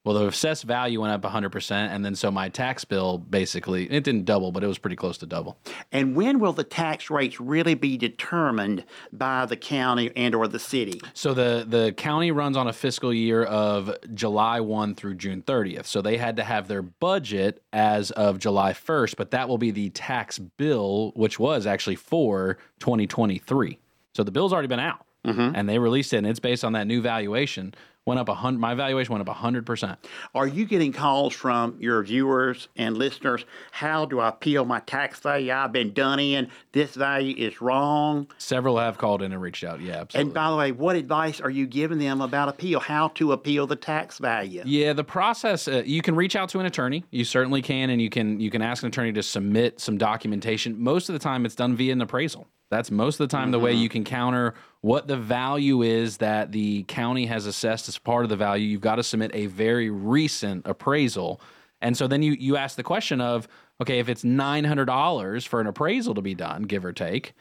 [0.04, 4.04] Well, the assessed value went up 100%, and then so my tax bill basically, it
[4.04, 5.60] didn't double, but it was pretty close to double.
[5.92, 8.84] And when will the tax rates really be determined
[9.14, 11.00] by the county and or the city?
[11.14, 15.86] So the, the county runs on a fiscal year of July 1 through June 30th.
[15.86, 19.70] So they had to have their budget as of July 1st, but that will be
[19.70, 23.78] the tax bill, which was actually for 2023.
[24.16, 25.06] So the bill's already been out.
[25.26, 25.56] Mm-hmm.
[25.56, 27.76] And they released it, and it's based on that new valuation.
[28.08, 28.60] Went up a hundred.
[28.60, 30.00] My valuation went up a hundred percent.
[30.34, 33.46] Are you getting calls from your viewers and listeners?
[33.72, 35.54] How do I appeal my tax value?
[35.54, 36.50] I've been done in.
[36.72, 38.26] This value is wrong.
[38.40, 39.82] Several have called in and reached out.
[39.82, 40.30] Yeah, absolutely.
[40.30, 42.80] And by the way, what advice are you giving them about appeal?
[42.80, 44.64] How to appeal the tax value?
[44.66, 45.68] Yeah, the process.
[45.68, 47.06] Uh, you can reach out to an attorney.
[47.12, 50.82] You certainly can, and you can you can ask an attorney to submit some documentation.
[50.82, 52.48] Most of the time, it's done via an appraisal.
[52.72, 56.52] That's most of the time the way you can counter what the value is that
[56.52, 58.67] the county has assessed as part of the value.
[58.67, 61.39] You've got to submit a very recent appraisal,
[61.82, 63.48] and so then you you ask the question of
[63.80, 67.34] okay, if it's nine hundred dollars for an appraisal to be done, give or take.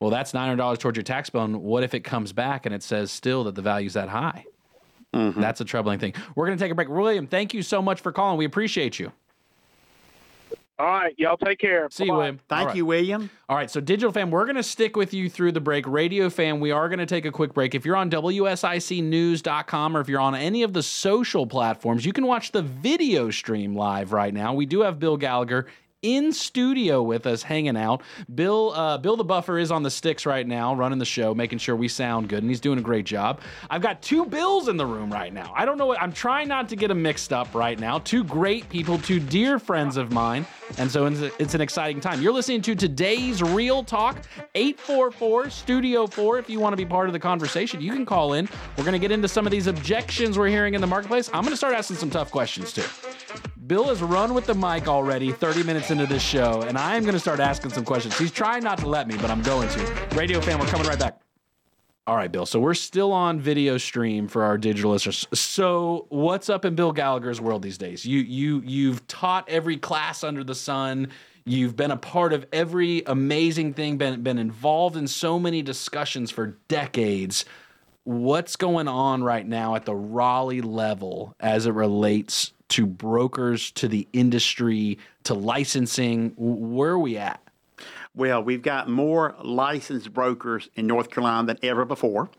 [0.00, 1.42] Well, that's nine hundred dollars towards your tax bill.
[1.42, 4.44] And what if it comes back and it says still that the value's that high?
[5.14, 5.40] Mm-hmm.
[5.40, 6.14] That's a troubling thing.
[6.34, 6.88] We're going to take a break.
[6.88, 8.38] William, thank you so much for calling.
[8.38, 9.12] We appreciate you.
[10.80, 11.88] All right, y'all take care.
[11.90, 12.18] See you, Bye-bye.
[12.18, 12.40] William.
[12.48, 12.76] Thank All right.
[12.76, 13.30] you, William.
[13.48, 15.88] All right, so Digital Fam, we're going to stick with you through the break.
[15.88, 17.74] Radio Fam, we are going to take a quick break.
[17.74, 22.26] If you're on WSICnews.com or if you're on any of the social platforms, you can
[22.26, 24.54] watch the video stream live right now.
[24.54, 25.66] We do have Bill Gallagher
[26.02, 28.02] in studio with us hanging out.
[28.32, 31.58] Bill uh, Bill the Buffer is on the sticks right now, running the show, making
[31.58, 33.40] sure we sound good, and he's doing a great job.
[33.68, 35.52] I've got two Bills in the room right now.
[35.56, 37.98] I don't know what I'm trying not to get them mixed up right now.
[37.98, 42.22] Two great people, two dear friends of mine, and so it's, it's an exciting time.
[42.22, 44.18] You're listening to today's Real Talk
[44.54, 46.38] 844 Studio 4.
[46.38, 48.48] If you want to be part of the conversation, you can call in.
[48.76, 51.28] We're going to get into some of these objections we're hearing in the marketplace.
[51.32, 52.84] I'm going to start asking some tough questions too.
[53.68, 57.12] Bill has run with the mic already 30 minutes into this show, and I'm going
[57.12, 58.16] to start asking some questions.
[58.16, 60.08] He's trying not to let me, but I'm going to.
[60.16, 61.20] Radio fan, we're coming right back.
[62.06, 62.46] All right, Bill.
[62.46, 65.26] So we're still on video stream for our digital listeners.
[65.34, 68.06] So what's up in Bill Gallagher's world these days?
[68.06, 71.08] You you you've taught every class under the sun.
[71.44, 76.30] You've been a part of every amazing thing, been been involved in so many discussions
[76.30, 77.44] for decades.
[78.04, 83.88] What's going on right now at the Raleigh level as it relates to brokers, to
[83.88, 86.32] the industry, to licensing?
[86.36, 87.42] Where are we at?
[88.14, 92.30] Well, we've got more licensed brokers in North Carolina than ever before.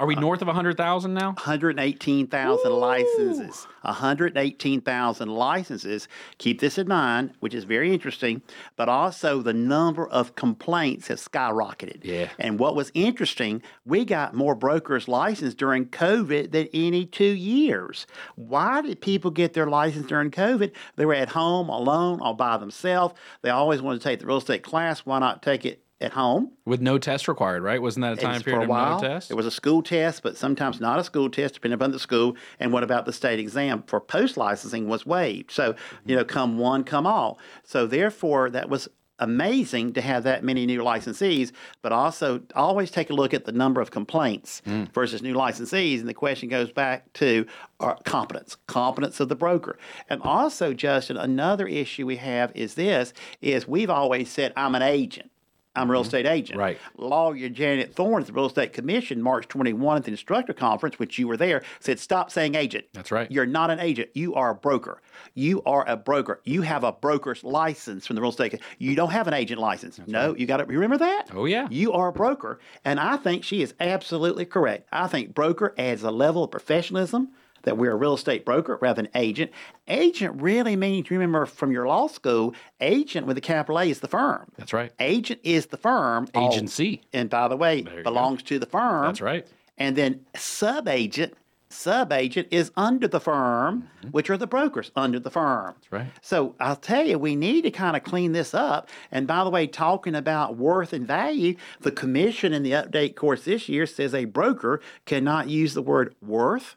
[0.00, 1.32] Are we uh, north of 100,000 now?
[1.32, 3.66] 118,000 licenses.
[3.82, 6.08] 118,000 licenses.
[6.38, 8.40] Keep this in mind, which is very interesting,
[8.76, 12.02] but also the number of complaints has skyrocketed.
[12.02, 12.30] Yeah.
[12.38, 18.06] And what was interesting, we got more brokers licensed during COVID than any two years.
[18.36, 20.72] Why did people get their license during COVID?
[20.96, 23.14] They were at home alone all by themselves.
[23.42, 25.00] They always wanted to take the real estate class.
[25.00, 26.52] Why not take it at home?
[26.64, 27.80] With no test required, right?
[27.80, 29.30] Wasn't that a time period for a of no test?
[29.30, 32.36] It was a school test, but sometimes not a school test, depending upon the school.
[32.58, 35.50] And what about the state exam for post licensing was waived.
[35.50, 35.74] So,
[36.06, 37.38] you know, come one, come all.
[37.64, 38.88] So, therefore, that was
[39.20, 43.52] amazing to have that many new licensees, but also always take a look at the
[43.52, 44.62] number of complaints
[44.94, 46.00] versus new licensees.
[46.00, 47.46] And the question goes back to
[47.78, 49.78] uh, competence, competence of the broker.
[50.08, 54.82] And also, Justin, another issue we have is this, is we've always said, I'm an
[54.82, 55.29] agent.
[55.76, 56.06] I'm a real mm-hmm.
[56.08, 56.58] estate agent.
[56.58, 56.78] Right.
[56.96, 61.18] Lawyer Janet Thoren at the Real Estate Commission, March 21 at the instructor conference, which
[61.18, 62.86] you were there, said, Stop saying agent.
[62.92, 63.30] That's right.
[63.30, 64.10] You're not an agent.
[64.14, 65.00] You are a broker.
[65.34, 66.40] You are a broker.
[66.44, 68.60] You have a broker's license from the real estate.
[68.78, 70.00] You don't have an agent license.
[70.06, 71.26] no, you got to remember that.
[71.32, 71.68] Oh, yeah.
[71.70, 72.58] You are a broker.
[72.84, 74.88] And I think she is absolutely correct.
[74.92, 77.28] I think broker adds a level of professionalism
[77.62, 79.50] that we're a real estate broker rather than agent.
[79.88, 84.08] Agent really means, remember from your law school, agent with a capital A is the
[84.08, 84.50] firm.
[84.56, 84.92] That's right.
[85.00, 86.26] Agent is the firm.
[86.34, 87.02] all- Agency.
[87.12, 88.02] and by the way, you go.
[88.02, 89.04] belongs to the firm.
[89.06, 89.46] That's right.
[89.78, 91.34] And then sub-agent,
[91.70, 95.74] sub-agent is under the firm, which are the brokers under the firm.
[95.76, 95.96] That's Mm-hmm.
[95.96, 96.06] right.
[96.20, 98.88] So I'll tell you, we need to kind of clean this up.
[99.10, 103.44] And by the way, talking about worth and value, the commission in the update course
[103.44, 106.76] this year says a broker cannot use the word worth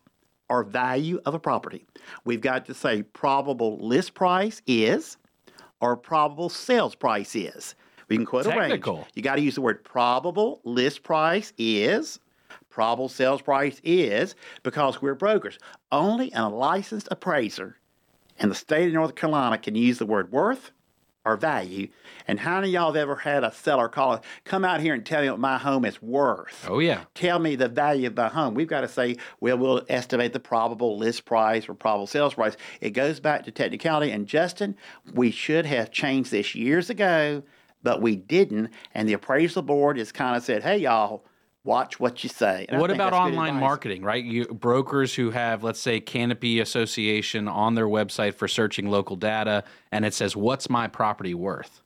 [0.53, 1.83] or value of a property.
[2.25, 5.17] We've got to say probable list price is
[5.81, 7.73] or probable sales price is.
[8.07, 8.85] We can quote a range.
[9.15, 12.19] You got to use the word probable list price is,
[12.69, 15.57] probable sales price is, because we're brokers.
[15.91, 17.79] Only a licensed appraiser
[18.37, 20.69] in the state of North Carolina can use the word worth
[21.25, 21.87] or value.
[22.27, 25.05] And how many of y'all have ever had a seller call, come out here and
[25.05, 26.65] tell me what my home is worth?
[26.69, 27.05] Oh, yeah.
[27.15, 28.53] Tell me the value of my home.
[28.53, 32.57] We've got to say, well, we'll estimate the probable list price or probable sales price.
[32.81, 34.11] It goes back to technicality.
[34.11, 34.75] And Justin,
[35.13, 37.43] we should have changed this years ago,
[37.81, 38.69] but we didn't.
[38.93, 41.25] And the appraisal board has kind of said, hey, y'all,
[41.63, 42.65] watch what you say.
[42.69, 44.23] And what about online marketing, right?
[44.23, 49.63] You brokers who have, let's say, Canopy Association on their website for searching local data,
[49.91, 51.81] and it says, "What's my property worth?"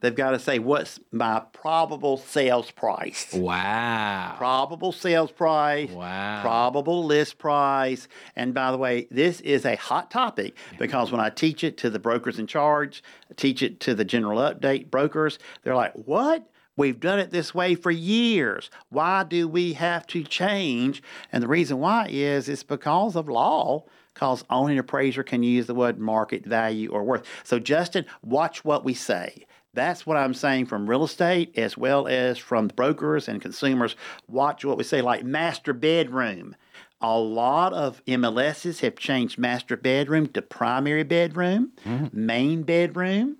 [0.00, 3.32] They've got to say, what's my probable sales price?
[3.32, 4.34] Wow.
[4.36, 5.90] Probable sales price.
[5.90, 6.42] Wow.
[6.42, 8.08] Probable list price.
[8.36, 11.90] And by the way, this is a hot topic because when I teach it to
[11.90, 16.46] the brokers in charge, I teach it to the general update brokers, they're like, what?
[16.76, 18.70] We've done it this way for years.
[18.88, 21.02] Why do we have to change?
[21.30, 25.66] And the reason why is it's because of law, because only an appraiser can use
[25.66, 27.24] the word market value or worth.
[27.44, 29.44] So, Justin, watch what we say.
[29.74, 33.96] That's what I'm saying from real estate as well as from brokers and consumers.
[34.28, 36.56] Watch what we say, like master bedroom.
[37.00, 42.06] A lot of MLSs have changed master bedroom to primary bedroom, mm-hmm.
[42.12, 43.38] main bedroom,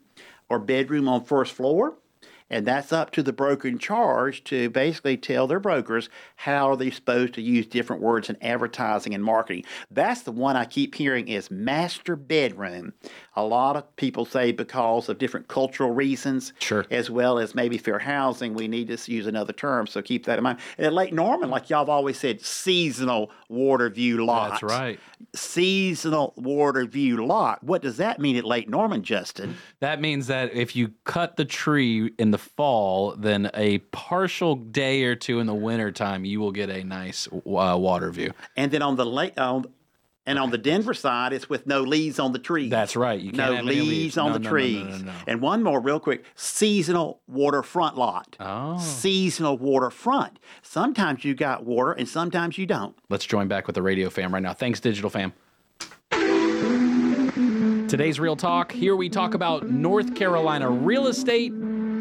[0.48, 1.94] or bedroom on first floor.
[2.52, 6.76] And that's up to the broker in charge to basically tell their brokers how are
[6.76, 9.64] they supposed to use different words in advertising and marketing.
[9.90, 12.92] That's the one I keep hearing is master bedroom.
[13.34, 16.84] A lot of people say because of different cultural reasons, Sure.
[16.90, 19.86] as well as maybe fair housing, we need to use another term.
[19.86, 20.58] So keep that in mind.
[20.76, 24.50] And at Lake Norman, like y'all have always said, seasonal water view lot.
[24.50, 25.00] That's right.
[25.34, 27.64] Seasonal water view lot.
[27.64, 29.56] What does that mean at Lake Norman, Justin?
[29.80, 35.04] That means that if you cut the tree in the fall, then a partial day
[35.04, 38.32] or two in the wintertime, you will get a nice uh, water view.
[38.56, 39.64] And then on the lake, on,
[40.26, 42.70] and on the Denver side, it's with no leaves on the trees.
[42.70, 43.18] That's right.
[43.20, 44.18] You can't no have any leaves, leaves.
[44.18, 45.02] on No, the no, trees.
[45.02, 45.12] no.
[45.26, 48.36] And one more, real quick: seasonal waterfront lot.
[48.38, 48.78] Oh.
[48.78, 50.38] Seasonal waterfront.
[50.62, 52.94] Sometimes you got water, and sometimes you don't.
[53.08, 54.52] Let's join back with the radio fam right now.
[54.52, 55.32] Thanks, Digital Fam.
[57.88, 58.72] Today's Real Talk.
[58.72, 61.52] Here we talk about North Carolina real estate,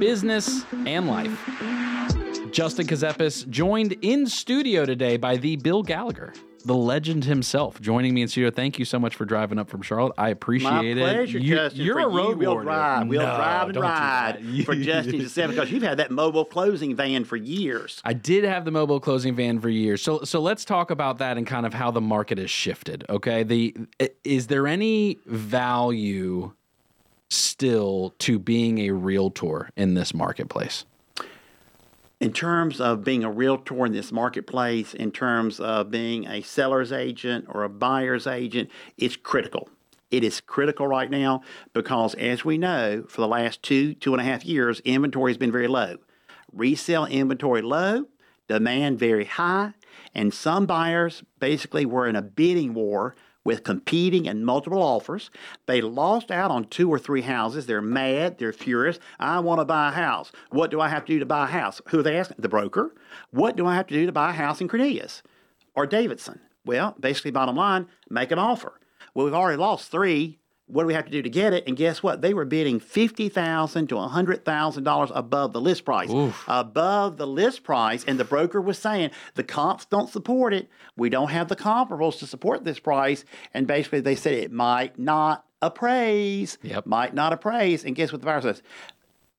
[0.02, 1.30] business, and life.
[2.52, 6.34] Justin Ckezepis joined in studio today by the Bill Gallagher,
[6.66, 8.50] the legend himself, joining me in studio.
[8.50, 10.14] Thank you so much for driving up from Charlotte.
[10.18, 10.96] I appreciate My it.
[10.98, 11.86] pleasure, You- Justin.
[11.86, 12.64] You're a road you, we'll warrior.
[12.66, 13.08] drive.
[13.10, 16.96] We'll No, drive and ride for Justin to seven because you've had that mobile closing
[16.96, 18.02] van for years.
[18.04, 20.02] I did have the mobile closing van for years.
[20.02, 23.06] So so let's talk about that and kind of how the market has shifted.
[23.08, 23.76] Okay, the
[24.24, 26.54] is there any value
[27.32, 30.86] still to being a realtor in this marketplace?
[32.22, 36.92] in terms of being a realtor in this marketplace, in terms of being a seller's
[36.92, 39.68] agent or a buyer's agent, it's critical.
[40.12, 41.42] It is critical right now
[41.74, 45.38] because, as we know, for the last two, two and a half years, inventory has
[45.40, 45.98] been very low.
[46.54, 48.06] Resale inventory low,
[48.48, 49.74] demand very high,
[50.14, 55.30] and some buyers basically were in a bidding war with competing and multiple offers.
[55.66, 57.66] They lost out on two or three houses.
[57.66, 58.38] They're mad.
[58.38, 59.00] They're furious.
[59.20, 60.32] I want to buy a house.
[60.50, 61.82] What do I have to do to buy a house?
[61.88, 62.38] Who are they asking?
[62.40, 62.94] The broker.
[63.32, 65.24] What do I have to do to buy a house in Cornelius
[65.76, 66.40] or Davidson?
[66.66, 68.80] Well, basically, bottom line, make an offer.
[69.14, 70.40] Well, we've already lost three.
[70.72, 71.66] What do we have to do to get it?
[71.68, 72.22] And guess what?
[72.22, 76.10] They were bidding fifty thousand to hundred thousand dollars above the list price.
[76.48, 80.70] Above the list price, and the broker was saying the comps don't support it.
[80.96, 83.26] We don't have the comparables to support this price.
[83.54, 86.58] And basically, they said it might not appraise.
[86.64, 86.86] Yep.
[86.86, 87.84] Might not appraise.
[87.84, 88.62] And guess what the buyer says?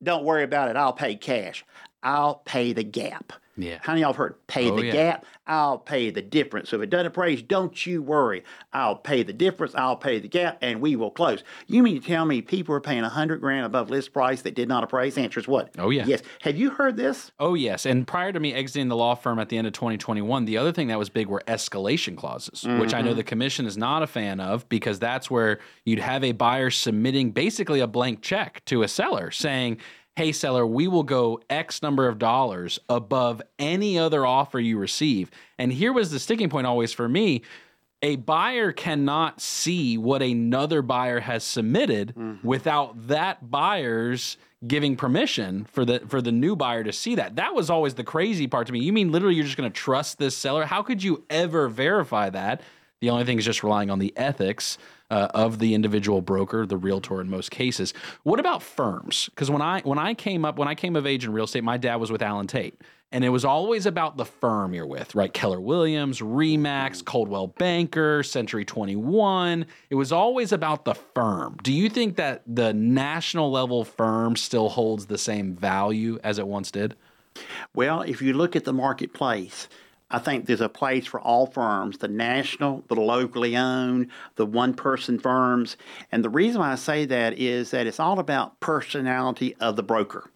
[0.02, 0.76] Don't worry about it.
[0.76, 1.64] I'll pay cash.
[2.02, 3.32] I'll pay the gap.
[3.56, 3.78] Yeah.
[3.82, 4.92] How many y'all have heard pay Oh, the yeah.
[4.92, 5.26] gap?
[5.46, 6.70] I'll pay the difference.
[6.70, 8.44] So if it doesn't appraise, don't you worry.
[8.72, 9.74] I'll pay the difference.
[9.74, 11.42] I'll pay the gap, and we will close.
[11.66, 14.54] You mean to tell me people are paying a hundred grand above list price that
[14.54, 15.18] did not appraise?
[15.18, 15.70] Answer is what?
[15.78, 16.06] Oh, yeah.
[16.06, 16.22] Yes.
[16.42, 17.32] Have you heard this?
[17.38, 20.44] Oh yes, and prior to me exiting the law firm at the end of 2021,
[20.44, 23.16] the other thing that was big were escalation clauses, which I know mm-hmm.
[23.16, 27.32] the commission is not a fan of because that's where you'd have a buyer submitting
[27.32, 29.78] basically a blank check to a seller saying,
[30.16, 35.30] "Hey seller, we will go X number of dollars above any other offer you receive."
[35.58, 37.42] And here was the sticking point always for me.
[38.04, 42.46] A buyer cannot see what another buyer has submitted mm-hmm.
[42.46, 47.36] without that buyer's giving permission for the for the new buyer to see that.
[47.36, 48.80] That was always the crazy part to me.
[48.80, 50.64] You mean literally you're just going to trust this seller?
[50.64, 52.60] How could you ever verify that?
[53.02, 54.78] The only thing is just relying on the ethics
[55.10, 57.92] uh, of the individual broker, the realtor in most cases.
[58.22, 59.28] What about firms?
[59.28, 61.64] Because when I when I came up when I came of age in real estate,
[61.64, 65.16] my dad was with Allen Tate, And it was always about the firm you're with,
[65.16, 65.34] right?
[65.34, 69.66] Keller Williams, Remax, Coldwell Banker, Century 21.
[69.90, 71.56] It was always about the firm.
[71.64, 76.46] Do you think that the national level firm still holds the same value as it
[76.46, 76.94] once did?
[77.74, 79.68] Well, if you look at the marketplace,
[80.12, 84.74] I think there's a place for all firms the national, the locally owned, the one
[84.74, 85.76] person firms.
[86.12, 89.82] And the reason why I say that is that it's all about personality of the
[89.82, 90.30] broker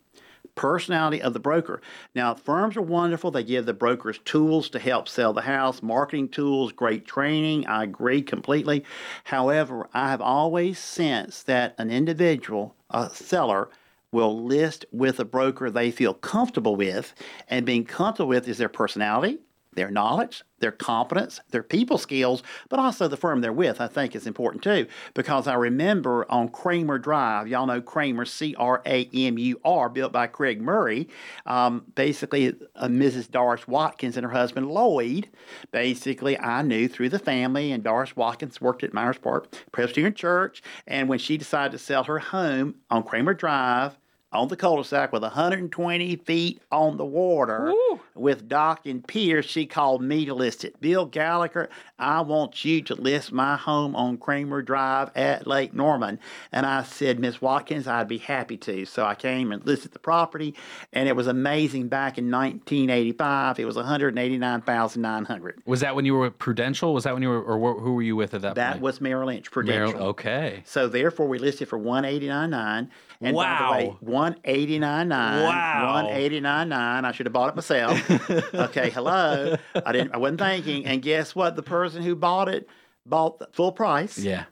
[0.57, 1.81] personality of the broker.
[2.15, 3.31] Now, firms are wonderful.
[3.31, 7.67] They give the brokers tools to help sell the house, marketing tools, great training.
[7.67, 8.83] I agree completely.
[9.25, 13.69] However, I have always sensed that an individual, a seller,
[14.11, 17.15] will list with a broker they feel comfortable with,
[17.49, 19.39] and being comfortable with is their personality,
[19.77, 24.17] their knowledge, their competence, their people skills, but also the firm they're with, I think
[24.17, 24.87] is important too.
[25.15, 29.89] Because I remember on Cramur Drive, y'all know Cramur, C R A M U R,
[29.89, 31.09] built by Craig Murray.
[31.45, 33.31] Um, basically, uh, Mrs.
[33.31, 35.29] Doris Watkins and her husband Lloyd,
[35.71, 40.63] basically, I knew through the family, and Doris Watkins worked at Myers Park Presbyterian Church.
[40.87, 43.99] And when she decided to sell her home on Cramur Drive,
[44.33, 48.01] on the cul-de-sac with 120 feet on the water Woo.
[48.15, 50.81] with dock and pier, she called me to list it.
[50.81, 56.19] Bill Gallagher, I want you to list my home on Cramur Drive at Lake Norman.
[56.51, 58.85] And I said, Miss Watkins, I'd be happy to.
[58.85, 60.55] So I came and listed the property,
[60.93, 61.89] and it was amazing.
[61.89, 65.63] Back in 1985, it was 189,900.
[65.65, 66.93] Was that when you were with Prudential?
[66.93, 68.55] Was that when you were, or who were you with at that, point?
[68.57, 68.83] That point?
[68.83, 69.93] was Merrill Lynch Prudential.
[69.93, 70.63] Merrill- okay.
[70.67, 72.91] So therefore, we listed for one eighty nine nine.
[73.21, 73.59] And Wow.
[73.73, 75.43] by the way, one eighty nine nine.
[75.45, 75.95] Wow.
[75.95, 77.05] One eighty nine nine.
[77.05, 78.11] I should have bought it myself.
[78.55, 79.57] okay, hello.
[79.75, 80.13] I didn't.
[80.15, 80.85] I wasn't thinking.
[80.87, 81.57] And guess what?
[81.57, 82.69] The person who bought it
[83.07, 84.45] bought the full price, Yeah.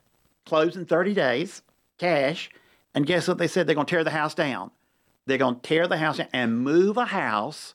[0.46, 1.62] closed in thirty days,
[1.98, 2.50] cash.
[2.94, 3.38] And guess what?
[3.38, 4.70] They said they're going to tear the house down.
[5.26, 7.74] They're going to tear the house down and move a house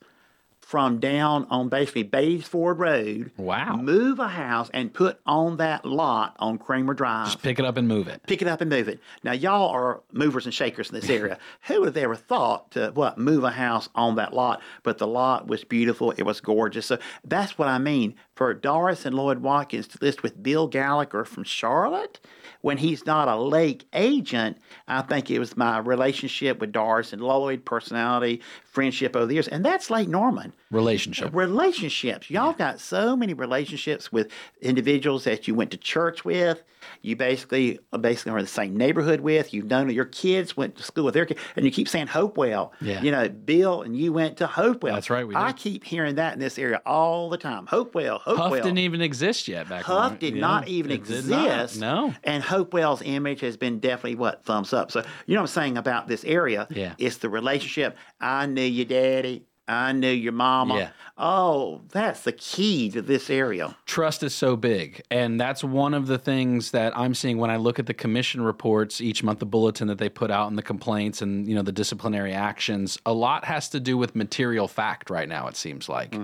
[0.69, 3.32] from down on basically Beatties Ford Road.
[3.38, 3.77] Wow.
[3.77, 7.75] Move a house and put on that lot on Cramur Drive Just pick it up
[7.77, 8.21] and move it.
[8.27, 8.99] pick it up and move it.
[9.23, 11.39] Now, y'all are movers and shakers in this area.
[11.62, 14.62] Who would have ever thought to what move a house on that lot?
[14.84, 16.12] But the lot was beautiful.
[16.12, 16.86] It was gorgeous.
[16.86, 18.13] So that's what I mean.
[18.36, 22.19] For Doris and Lloyd Watkins to list with Bill Gallagher from Charlotte
[22.62, 27.21] when he's not a lake agent, I think it was my relationship with Doris and
[27.21, 28.41] Lloyd, personality,
[28.79, 31.27] friendship over the years, and that's Lake Norman Relationship.
[31.27, 32.29] Uh, relationships.
[32.29, 34.29] Y'all got so many relationships with
[34.61, 36.63] individuals that you went to church with.
[37.01, 39.53] You basically uh, basically are in the same neighborhood with.
[39.53, 42.71] You've known your kids went to school with their kids, and you keep saying Hopewell.
[42.79, 43.01] Yeah.
[43.01, 44.93] You know, Bill and you went to Hopewell.
[44.93, 47.65] That's right, we I keep hearing that in this area all the time.
[47.67, 48.49] Hopewell, Hopewell.
[48.49, 51.63] Hough didn't even exist yet back Hough did Yeah, not even it did not.
[51.63, 51.81] exist.
[51.81, 52.13] No.
[52.23, 54.89] And Hopewell's image has been definitely what thumbs up.
[54.91, 56.65] So you know what I'm saying about this area?
[56.69, 56.93] Yeah.
[56.97, 57.97] It's the relationship.
[58.21, 59.45] I knew your daddy.
[59.67, 60.77] I knew your mama.
[60.77, 60.89] Yeah.
[61.15, 63.75] Oh, that's the key to this area.
[63.86, 67.58] trust is so big and that's one of the things that i'm seeing when i
[67.58, 70.63] look at the commission reports each month the bulletin that they put out and the
[70.63, 75.10] complaints and you know the disciplinary actions a lot has to do with material fact
[75.10, 76.15] right now it seems like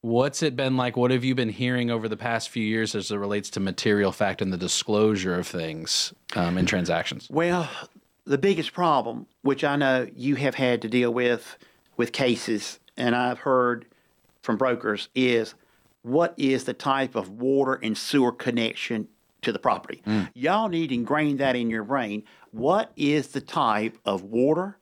[0.00, 3.10] what's it been like what have you been hearing over the past few years as
[3.10, 7.68] it relates to material fact and the disclosure of things um, in transactions Well,
[8.26, 11.58] the biggest problem, which I know you have had to deal with
[11.96, 13.86] with cases, and I've heard
[14.42, 15.54] from brokers, is
[16.02, 19.08] what is the type of water and sewer connection
[19.42, 20.02] to the property?
[20.06, 20.30] Mm.
[20.34, 22.24] Y'all need to ingrain that in your brain.
[22.50, 24.78] What is the type of water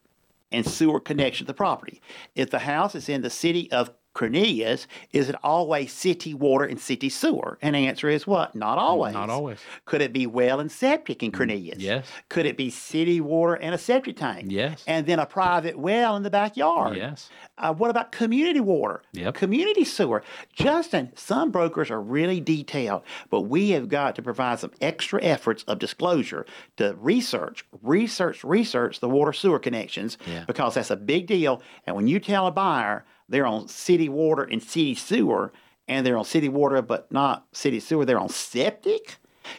[0.51, 2.01] and sewer connection to the property?
[2.35, 6.79] If the house is in the city of Cornelius, is it always city water and
[6.79, 7.59] city sewer?
[7.62, 8.55] And the answer is what?
[8.55, 9.14] Not always.
[9.14, 9.59] Not always.
[9.87, 11.79] Could it be well and septic in Cornelius?
[11.79, 12.07] yes.
[12.29, 14.46] Could it be city water and a septic tank?
[14.51, 14.85] Yes.
[14.87, 16.96] And then a private well in the backyard?
[16.96, 19.03] yes Uh, what about community water?
[19.12, 19.35] Yep.
[19.35, 20.22] Community sewer.
[20.53, 25.62] Justin, some brokers are really detailed, but we have got to provide some extra efforts
[25.64, 26.44] of disclosure
[26.77, 30.44] to research, research, research the water sewer connections Yeah.
[30.46, 31.62] because that's a big deal.
[31.87, 35.53] And when you tell a buyer they're on city water and city sewer,
[35.88, 39.16] and they're on city water but not city sewer, they're on septic.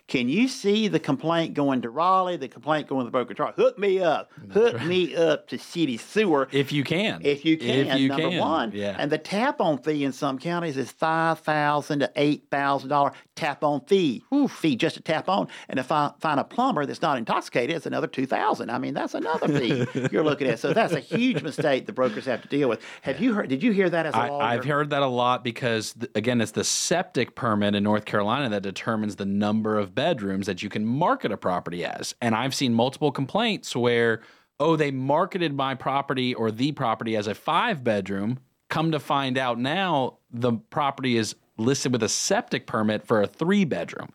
[0.07, 3.33] Can you see the complaint going to Raleigh, the complaint going to the broker?
[3.33, 6.47] Charlie, hook me up, hook me up to city sewer.
[6.53, 8.39] if you can If you can, if you number can.
[8.39, 8.71] one.
[8.73, 12.89] yeah And the tap on fee in some counties is five thousand to eight thousand
[12.89, 14.23] dollar tap on fee.
[14.49, 15.47] Fee just to tap on.
[15.67, 18.69] And if I find a plumber that's not intoxicated, it's another two thousand.
[18.69, 20.59] I mean, that's another fee you're looking at.
[20.59, 22.81] So that's a huge mistake the brokers have to deal with.
[23.01, 24.43] Have you heard did you hear that as a I, lawyer?
[24.43, 28.63] I've heard that a lot because, again, it's the septic permit in North Carolina that
[28.63, 32.15] determines the number of bedrooms that you can market a property as.
[32.21, 34.21] And I've seen multiple complaints where,
[34.59, 38.39] oh, they marketed my property or the property as a five bedroom
[38.73, 43.27] Come to find out now, the property is listed with a septic permit for a
[43.27, 44.09] three bedroom.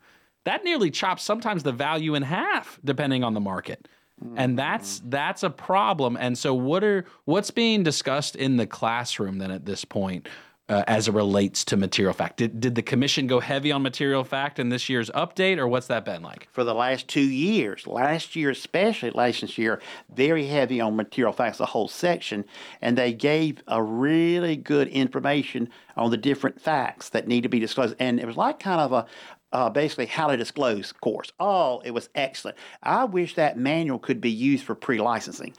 [0.44, 3.88] That nearly chops sometimes the value in half, depending on the market.
[4.36, 5.10] And that's mm.
[5.10, 6.16] that's a problem.
[6.16, 10.28] And so, what are what's being discussed in the classroom then at this point?
[10.68, 12.36] Uh, as it relates to material fact.
[12.36, 15.86] Did, did the commission go heavy on material fact in this year's update, or what's
[15.86, 16.48] that been like?
[16.52, 19.80] For the last two years, last year especially, last year,
[20.14, 22.44] very heavy on material facts, the whole section,
[22.82, 27.58] and they gave a really good information on the different facts that need to be
[27.58, 27.96] disclosed.
[27.98, 29.06] And it was like kind of a,
[29.50, 31.32] uh, basically how to disclose course.
[31.40, 32.58] Oh, it was excellent.
[32.82, 35.54] I wish that manual could be used for pre-licensing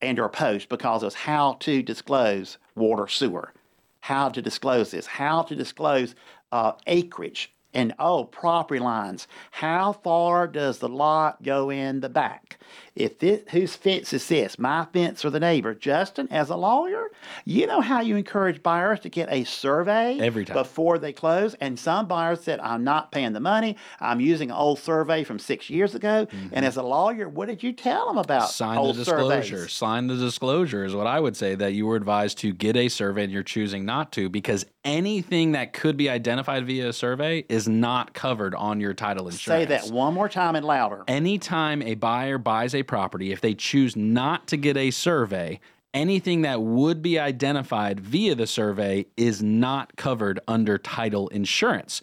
[0.00, 3.52] and or post because it was how to disclose water sewer
[4.04, 6.14] how to disclose this, how to disclose
[6.52, 9.26] uh, acreage and oh, property lines.
[9.50, 12.58] How far does the lot go in the back?
[12.96, 15.74] If this, whose fence is this, my fence or the neighbor?
[15.74, 17.10] Justin, as a lawyer,
[17.44, 20.54] you know how you encourage buyers to get a survey Every time.
[20.54, 21.54] before they close.
[21.54, 23.76] And some buyers said, "I'm not paying the money.
[23.98, 26.48] I'm using an old survey from six years ago." Mm-hmm.
[26.52, 29.56] And as a lawyer, what did you tell them about Sign old the disclosure.
[29.56, 29.72] surveys?
[29.72, 32.88] Sign the disclosure is what I would say that you were advised to get a
[32.88, 37.44] survey and you're choosing not to because anything that could be identified via a survey
[37.48, 39.62] is not covered on your title insurance.
[39.62, 41.02] Say that one more time and louder.
[41.08, 45.60] anytime a buyer buys a property, if they choose not to get a survey,
[45.92, 52.02] anything that would be identified via the survey is not covered under title insurance.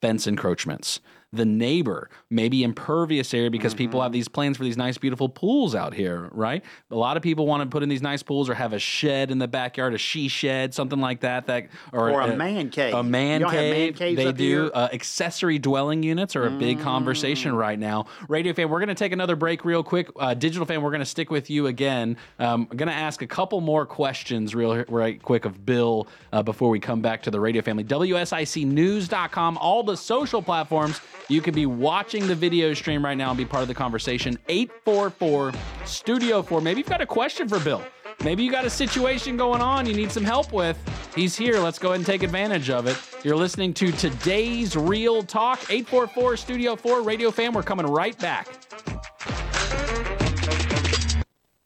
[0.00, 1.00] Fence encroachments.
[1.34, 5.74] The neighbor, maybe impervious area because people have these plans for these nice, beautiful pools
[5.74, 6.62] out here, right?
[6.90, 9.30] A lot of people want to put in these nice pools or have a shed
[9.30, 11.46] in the backyard, a she shed, something like that.
[11.46, 12.92] That Or a man cave.
[12.92, 13.96] A man man cave.
[13.96, 14.70] caves they do.
[14.74, 16.82] Uh, accessory dwelling units are a big Mm.
[16.82, 18.04] conversation right now.
[18.28, 20.08] Radio fan, we're going to take another break real quick.
[20.20, 22.18] Uh, digital fan, we're going to stick with you again.
[22.40, 26.42] Um, I'm going to ask a couple more questions real right quick of Bill uh,
[26.42, 27.84] before we come back to the radio family.
[27.84, 31.00] WSICnews.com, all the social platforms.
[31.32, 34.36] You could be watching the video stream right now and be part of the conversation.
[34.48, 35.54] 844
[35.86, 36.60] Studio 4.
[36.60, 37.82] Maybe you've got a question for Bill.
[38.22, 40.78] Maybe you got a situation going on you need some help with.
[41.14, 41.58] He's here.
[41.58, 42.98] Let's go ahead and take advantage of it.
[43.24, 47.54] You're listening to today's Real Talk, 844 Studio 4 Radio Fan.
[47.54, 48.46] We're coming right back.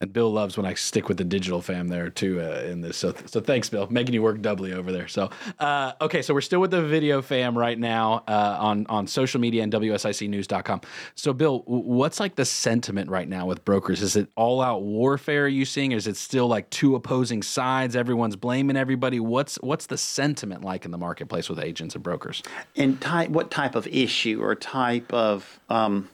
[0.00, 2.98] And Bill loves when I stick with the digital fam there too uh, in this.
[2.98, 5.08] So, so thanks, Bill, making you work doubly over there.
[5.08, 9.06] So, uh, okay, so we're still with the video fam right now uh, on on
[9.06, 10.82] social media and WSICnews.com.
[11.14, 14.02] So, Bill, what's like the sentiment right now with brokers?
[14.02, 15.44] Is it all out warfare?
[15.44, 15.92] Are you seeing?
[15.92, 17.96] Is it still like two opposing sides?
[17.96, 19.18] Everyone's blaming everybody.
[19.18, 22.42] What's what's the sentiment like in the marketplace with agents and brokers?
[22.76, 26.10] And type, what type of issue or type of um,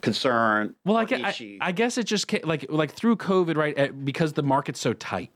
[0.00, 0.74] concern?
[0.84, 1.58] Well, I guess, I?
[1.60, 3.78] I guess it just ca- like like through COVID, right?
[3.78, 5.30] uh, Because the market's so tight.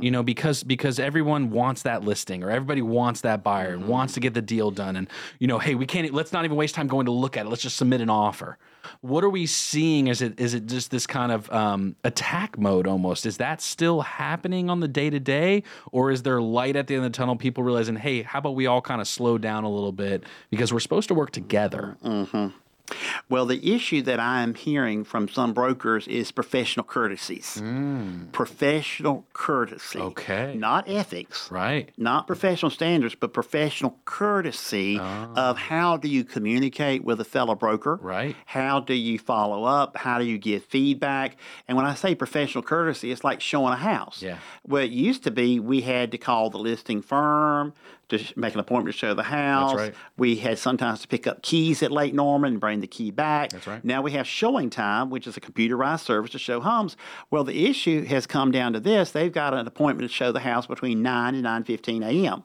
[0.00, 4.14] You know, because because everyone wants that listing or everybody wants that buyer and wants
[4.14, 4.96] to get the deal done.
[4.96, 5.06] And
[5.38, 6.14] you know, hey, we can't.
[6.14, 7.50] Let's not even waste time going to look at it.
[7.50, 8.56] Let's just submit an offer.
[9.02, 10.06] What are we seeing?
[10.06, 13.26] Is it is it just this kind of um, attack mode almost?
[13.26, 16.94] Is that still happening on the day to day, or is there light at the
[16.94, 17.36] end of the tunnel?
[17.36, 20.72] People realizing, hey, how about we all kind of slow down a little bit because
[20.72, 21.98] we're supposed to work together.
[23.28, 27.58] Well, the issue that I'm hearing from some brokers is professional courtesies.
[27.58, 28.26] Hmm.
[28.32, 29.98] Professional courtesy.
[29.98, 30.54] Okay.
[30.56, 31.50] Not ethics.
[31.50, 31.90] Right.
[31.96, 35.32] Not professional standards, but professional courtesy ah.
[35.34, 37.98] of how do you communicate with a fellow broker?
[38.00, 38.36] Right.
[38.46, 39.96] How do you follow up?
[39.96, 41.36] How do you give feedback?
[41.68, 44.22] And when I say professional courtesy, it's like showing a house.
[44.22, 44.38] Yeah.
[44.66, 47.72] Well, it used to be we had to call the listing firm
[48.08, 49.74] to sh- make an appointment to show the house.
[49.74, 49.94] right.
[50.16, 53.50] We had sometimes to pick up keys at Lake Norman and bring the key back.
[53.50, 53.84] That's right.
[53.84, 56.96] Now we have ShowingTime, which is a computerized service to show homes.
[57.30, 60.40] Well, the issue has come down to this: they've got an appointment to show the
[60.40, 62.44] house between nine and nine fifteen a.m.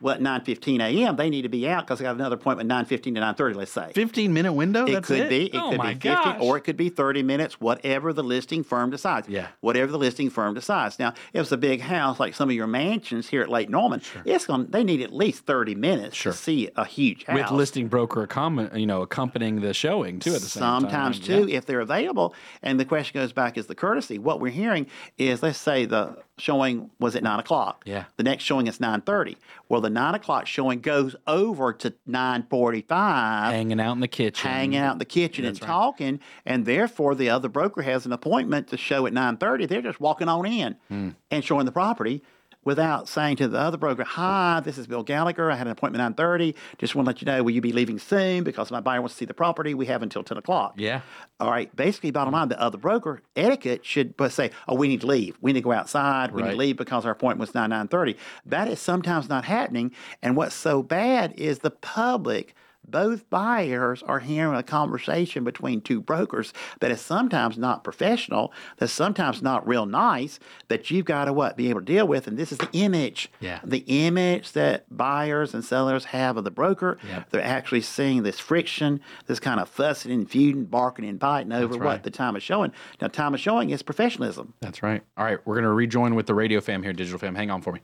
[0.00, 1.16] Well, at nine fifteen a.m.
[1.16, 3.54] they need to be out because they got another appointment nine fifteen to nine thirty.
[3.54, 3.90] Let's say.
[3.94, 4.84] 15 minute window?
[4.86, 5.28] It That's could it?
[5.28, 5.46] be.
[5.46, 6.38] It oh could my be 15 gosh.
[6.40, 9.28] or it could be 30 minutes, whatever the listing firm decides.
[9.28, 9.48] Yeah.
[9.60, 10.98] Whatever the listing firm decides.
[10.98, 14.00] Now, if it's a big house like some of your mansions here at Lake Norman,
[14.24, 16.32] it's going they need at least 30 minutes Sure.
[16.32, 17.34] to see a huge house.
[17.36, 20.80] with listing broker accom- you know accompanying the showing too at the same time.
[20.82, 21.36] Sometimes Yeah.
[21.38, 22.34] too, if they're available.
[22.62, 24.18] And the question goes back is the courtesy.
[24.18, 24.86] What we're hearing
[25.18, 27.82] is, let's say the showing was at nine o'clock.
[27.86, 28.04] Yeah.
[28.16, 29.36] The next showing is nine thirty.
[29.68, 33.52] Well, the nine o'clock showing goes over to nine forty-five.
[33.52, 34.50] hanging out in the kitchen.
[34.50, 35.66] Hanging out in the kitchen and right.
[35.66, 39.66] talking, and therefore the other broker has an appointment to show at nine thirty.
[39.66, 41.10] They're just walking on in Hmm.
[41.30, 42.22] and showing the property.
[42.64, 45.50] Without saying to the other broker, "Hi, this is Bill Gallagher.
[45.50, 46.54] I had an appointment at 9:30.
[46.78, 49.14] Just want to let you know, will you be leaving soon because my buyer wants
[49.14, 49.74] to see the property?
[49.74, 51.00] We have until 10 o'clock." Yeah.
[51.38, 51.74] All right.
[51.74, 55.36] Basically, bottom line, the other broker etiquette should but say, "Oh, we need to leave.
[55.40, 56.32] We need to go outside.
[56.32, 59.92] We need to leave because our appointment was 9 9:30." That is sometimes not happening.
[60.22, 62.54] And what's so bad is the public.
[62.90, 68.92] Both buyers are hearing a conversation between two brokers that is sometimes not professional, that's
[68.92, 70.38] sometimes not real nice,
[70.68, 72.26] that you've got to what be able to deal with.
[72.26, 73.60] And this is the image, Yeah.
[73.64, 76.98] the image that buyers and sellers have of the broker.
[77.08, 77.30] Yep.
[77.30, 81.74] They're actually seeing this friction, this kind of fussing and feuding, barking and biting over
[81.74, 81.86] right.
[81.86, 82.72] what the time is showing.
[83.00, 84.54] Now, time is showing is professionalism.
[84.60, 85.02] That's right.
[85.16, 87.34] All right, we're going to rejoin with the radio fam here, digital fam.
[87.34, 87.80] Hang on for me.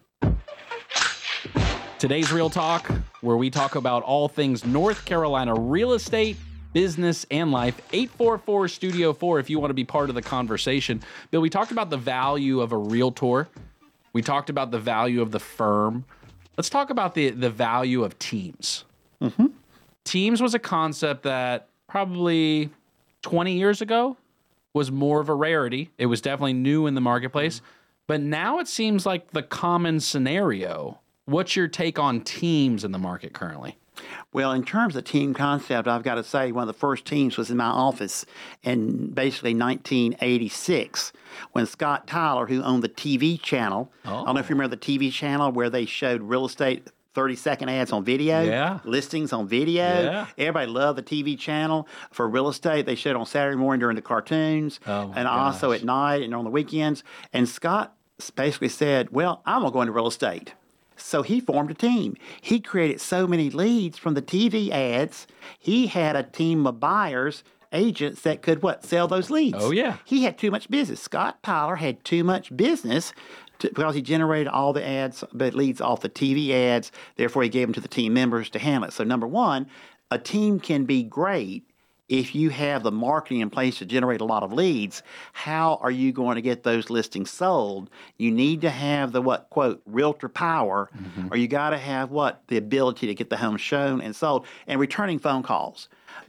[1.99, 2.92] Today's Real Talk,
[3.22, 6.36] where we talk about all things North Carolina real estate,
[6.74, 7.80] business, and life.
[7.90, 11.01] 844 Studio 4 if you want to be part of the conversation.
[11.30, 13.49] Bill, we talked about the value of a realtor.
[14.12, 16.05] We talked about the value of the firm.
[16.59, 18.84] Let's talk about the, the value of teams.
[19.22, 19.47] Mm-hmm.
[20.05, 22.68] Teams was a concept that probably
[23.22, 24.18] 20 years ago
[24.74, 25.92] was more of a rarity.
[25.97, 27.57] It was definitely new in the marketplace.
[27.57, 27.66] Mm-hmm.
[28.07, 31.01] But now it seems like the common scenario.
[31.26, 33.76] What's your take on teams in the market currently?
[34.32, 37.36] Well, in terms of team concept, I've got to say one of the first teams
[37.36, 38.24] was in my office
[38.62, 41.12] in basically 1986
[41.52, 44.58] when Scott Tyler, who owned the TV channel, I don't know if you oh.
[44.58, 48.78] remember the TV channel where they showed real estate 30 second ads on video, Yeah.
[48.84, 49.82] listings on video.
[49.82, 50.26] Yeah.
[50.38, 52.86] Everybody loved the TV channel for real estate.
[52.86, 56.44] They showed on Saturday morning during the cartoons Oh, and also at night and on
[56.44, 57.02] the weekends.
[57.32, 57.96] And Scott
[58.36, 60.52] basically said, Well, I'm going to go into real estate.
[60.97, 62.16] So he formed a team.
[62.40, 65.26] He created so many leads from the TV ads.
[65.59, 69.59] He had a team of buyers, agents that could what sell those leads.
[69.61, 69.99] Oh, yeah.
[70.05, 71.01] He had too much business.
[71.01, 73.12] Scott Tyler had too much business
[73.59, 76.92] to, because he generated all the ads, the leads off the TV ads.
[77.16, 78.92] Therefore, he gave them to the team members to handle it.
[78.92, 79.66] So, number one,
[80.11, 81.64] a team can be great
[82.09, 85.02] if you have the marketing in place to generate a lot of leads,
[85.32, 87.90] how are you going to get those listings sold?
[88.16, 91.28] You need to have the what quote realtor power, mm-hmm.
[91.32, 94.46] or you got to have what the ability to get the home shown and sold,
[94.66, 95.88] and returning phone calls.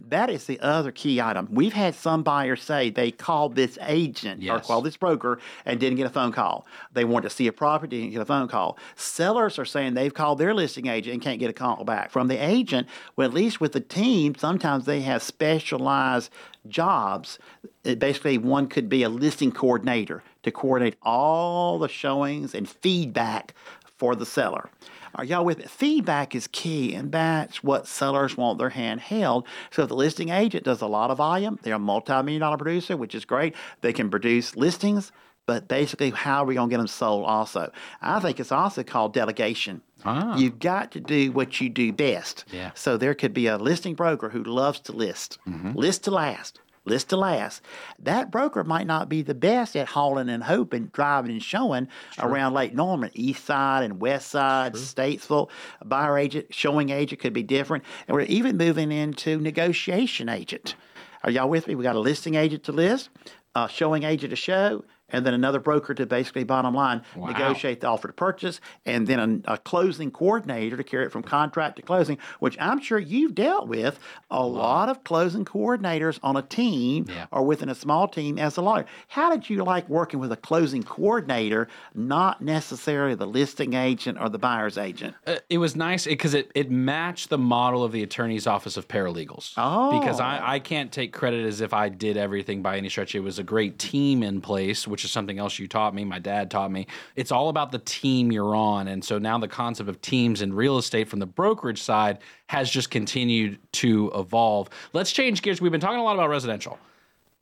[0.09, 1.47] That is the other key item.
[1.51, 5.97] We've had some buyers say they called this agent or called this broker and didn't
[5.97, 6.65] get a phone call.
[6.93, 8.77] They wanted to see a property, didn't get a phone call.
[8.95, 12.27] Sellers are saying they've called their listing agent and can't get a call back from
[12.27, 12.87] the agent.
[13.15, 16.31] Well, at least with the team, sometimes they have specialized
[16.67, 17.39] jobs.
[17.83, 23.53] It basically, one could be a listing coordinator to coordinate all the showings and feedback
[23.97, 24.69] for the seller.
[25.17, 25.67] Are y'all with?
[25.67, 29.47] Feedback is key, and that's what sellers want their hand held.
[29.71, 32.95] So if the listing agent does a lot of volume, they're a multi-million dollar producer,
[32.95, 33.55] which is great.
[33.81, 35.11] They can produce listings,
[35.47, 37.71] but basically, how are we going to get them sold also?
[37.99, 39.81] I think it's also called delegation.
[40.05, 40.37] Ah.
[40.37, 42.45] You've got to do what you do best.
[42.51, 42.71] Yeah.
[42.75, 45.39] So there could be a listing broker who loves to list,
[45.73, 47.61] list to last, list to last.
[47.99, 51.87] That broker might not be the best at hauling and hoping, driving and showing
[52.19, 55.49] around Lake Norman, East Side and West Side, Statesville.
[55.81, 57.83] A buyer agent, showing agent could be different.
[58.07, 60.75] And we're even moving into negotiation agent.
[61.23, 61.75] Are y'all with me?
[61.75, 63.09] We got a listing agent to list,
[63.55, 67.27] a showing agent to show, and then another broker to basically bottom line Wow.
[67.27, 71.23] negotiate the offer to purchase, and then a, a closing coordinator to carry it from
[71.23, 73.99] contract to closing, which I'm sure you've dealt with
[74.29, 77.27] a lot of closing coordinators on a team Yeah.
[77.31, 78.85] or within a small team as a lawyer.
[79.07, 84.29] How did you like working with a closing coordinator, not necessarily the listing agent or
[84.29, 85.15] the buyer's agent?
[85.25, 88.87] Uh, it was nice because it, it matched the model of the attorney's office of
[88.87, 89.53] paralegals.
[89.57, 89.97] Oh.
[89.99, 93.15] Because I, I can't take credit as if I did everything by any stretch.
[93.15, 96.03] It was a great team in place, which is something else you taught me.
[96.03, 96.87] My dad taught me.
[97.15, 98.87] It's all about the team you're on.
[98.87, 102.17] And so now the concept of teams in real estate from the brokerage side
[102.47, 104.69] has just continued to evolve.
[104.93, 105.61] Let's change gears.
[105.61, 106.79] We've been talking a lot about residential.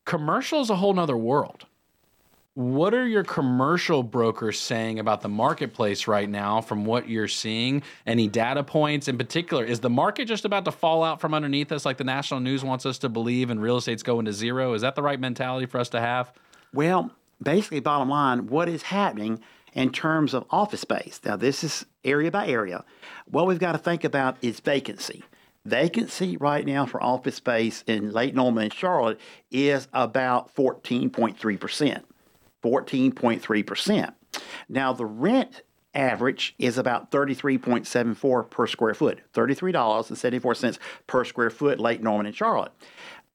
[0.03, 1.65] Commercial is a whole nother world.
[2.55, 7.83] What are your commercial brokers saying about the marketplace right now from what you're seeing?
[8.05, 9.63] Any data points in particular?
[9.63, 12.65] Is the market just about to fall out from underneath us like the national news
[12.65, 14.73] wants us to believe and real estate's going to zero?
[14.73, 16.33] Is that the right mentality for us to have?
[16.75, 17.11] Well,
[17.41, 19.41] basically, bottom line, what is happening
[19.73, 21.19] in terms of office space?
[21.23, 22.83] Now, this is area by area.
[23.25, 25.23] What we've got to think about is vacancy.
[25.65, 29.19] Vacancy right now for office space in Lake Norman and Charlotte
[29.49, 32.03] is about 14.3%.
[32.63, 34.13] 14.3%.
[34.69, 35.63] Now, the rent
[35.95, 40.77] average is about 33.74 per square foot, $33.74
[41.07, 42.71] per square foot, Lake Norman and Charlotte.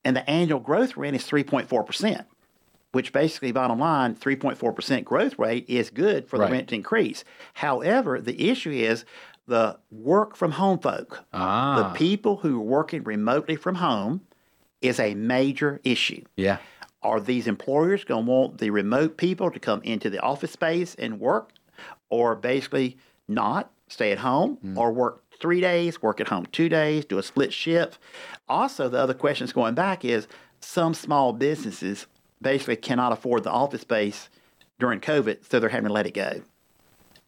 [0.04, 2.24] And the annual growth rate is 3.4%.
[2.92, 6.46] which basically, bottom line, 3.4% growth rate is good for Right.
[6.46, 7.24] the rent to increase.
[7.54, 9.04] However, the issue is
[9.46, 14.22] the work from home folk, the Ah, people who are working remotely from home,
[14.80, 16.22] is a major issue.
[16.36, 16.58] yeah.
[17.02, 20.94] Are these employers going to want the remote people to come into the office space
[20.96, 21.52] and work,
[22.10, 27.04] or basically not stay at home, or work three days, work at home two days,
[27.06, 27.98] do a split shift?
[28.48, 30.28] Also, the other question questions going back is
[30.60, 32.06] some small businesses
[32.42, 34.28] basically cannot afford the office space
[34.78, 36.42] during COVID, so they're having to let it go.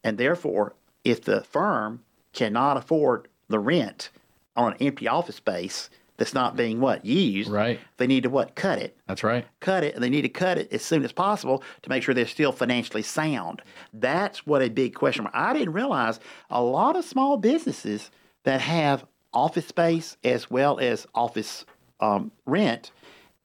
[0.04, 2.02] And therefore, if the firm
[2.32, 4.10] cannot afford the rent
[4.56, 7.80] on an empty office space that's not being what used, Right.
[7.96, 9.44] they need to what cut it That's right.
[9.60, 12.14] cut it and they need to cut it as soon as possible to make sure
[12.14, 13.60] they're still financially sound.
[13.92, 15.26] That's what a big question.
[15.32, 18.10] I didn't realize a lot of small businesses
[18.44, 19.04] that have
[19.34, 21.64] office space as well as office
[22.00, 22.90] um, rent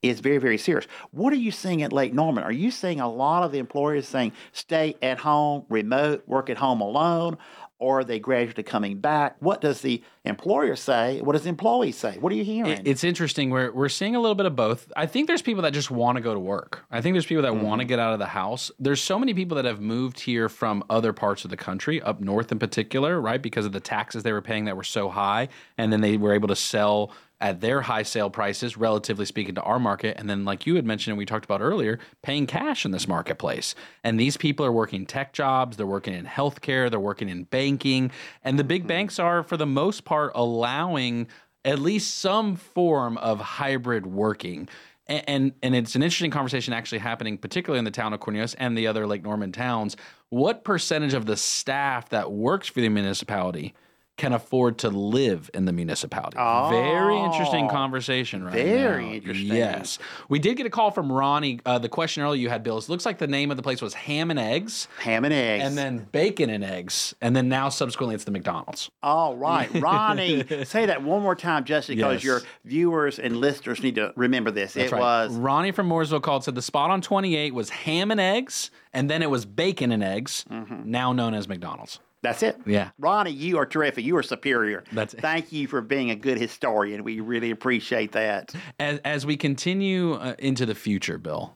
[0.01, 0.85] is very, very serious.
[1.11, 2.43] What are you seeing at Lake Norman?
[2.43, 6.57] Are you seeing a lot of the employers saying stay at home, remote, work at
[6.57, 7.37] home alone?
[7.79, 9.35] Or are they gradually coming back?
[9.39, 11.21] What does the employer say?
[11.21, 12.17] What does the employee say?
[12.17, 12.81] What are you hearing?
[12.85, 13.51] It's interesting.
[13.51, 14.91] We're we're seeing a little bit of both.
[14.95, 16.83] I think there's people that just want to go to work.
[16.89, 17.89] I think there's people that want to mm-hmm.
[17.89, 18.71] get out of the house.
[18.79, 22.19] There's so many people that have moved here from other parts of the country, up
[22.19, 23.39] north in particular, right?
[23.39, 26.33] Because of the taxes they were paying that were so high, and then they were
[26.33, 30.17] able to sell at their high sale prices, relatively speaking, to our market.
[30.17, 33.07] And then, like you had mentioned, and we talked about earlier, paying cash in this
[33.07, 33.75] marketplace.
[34.03, 38.11] And these people are working tech jobs, they're working in healthcare, they're working in banking,
[38.43, 38.87] and the big mm-hmm.
[38.87, 41.27] banks are, for the most part, allowing
[41.63, 44.67] at least some form of hybrid working.
[45.07, 48.55] A- And, and it's an interesting conversation actually happening, particularly in the town of Cornelius
[48.55, 49.95] and the other Lake Norman towns.
[50.29, 53.73] What percentage of the staff that works for the municipality
[54.17, 56.37] can afford to live in the municipality?
[56.39, 58.53] Oh, Very interesting Oh, conversation, right?
[58.53, 59.13] very now.
[59.13, 59.47] interesting.
[59.47, 61.59] Yes, we did get a call from Ronnie.
[61.65, 63.81] Uh, the question earlier you had, Bill, is looks like the name of the place
[63.81, 65.63] was Ham and Eggs, Ham and eggs.
[65.65, 68.89] and then Bacon and Eggs, and then now subsequently it's the McDonald's.
[69.03, 72.23] All right, Ronnie, say that one more time, just because Yes.
[72.23, 74.73] your viewers and listeners need to remember this.
[74.73, 75.01] That's it right.
[75.01, 79.09] was Ronnie from Mooresville called said the spot on 28 was ham and eggs, and
[79.09, 80.89] then it was bacon and eggs, Mm-hmm.
[80.89, 81.99] now known as McDonald's.
[82.21, 82.57] That's it.
[82.65, 82.89] Yeah.
[82.97, 84.03] Ronnie, you are terrific.
[84.03, 84.83] You are superior.
[84.91, 85.21] That's it.
[85.21, 87.03] Thank you for being a good historian.
[87.03, 88.53] We really appreciate that.
[88.79, 91.55] As as we continue uh, into the future, Bill,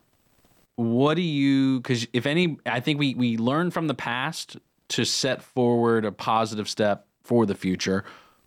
[0.76, 1.80] what do you?
[1.80, 4.58] Because if any, I think we we learn from the past
[4.90, 8.04] to set forward a positive step for the future.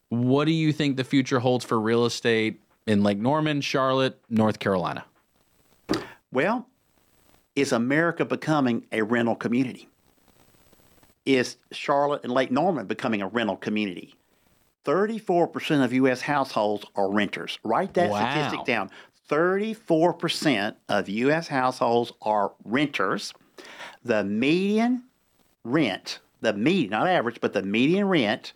[0.09, 4.59] What do you think the future holds for real estate in Lake Norman, Charlotte, North
[4.59, 5.05] Carolina?
[6.31, 6.69] Well,
[7.57, 9.89] is America becoming a rental community?
[11.27, 14.15] Is Charlotte and Lake Norman becoming a rental community?
[14.85, 16.21] 34% of U.S.
[16.21, 17.59] households are renters.
[17.65, 18.31] Write that Wow.
[18.31, 18.91] statistic down.
[19.31, 21.49] 34% of U.S.
[21.49, 23.33] households are renters.
[24.05, 25.05] The median
[25.65, 28.53] rent, the median, not average, but the median rent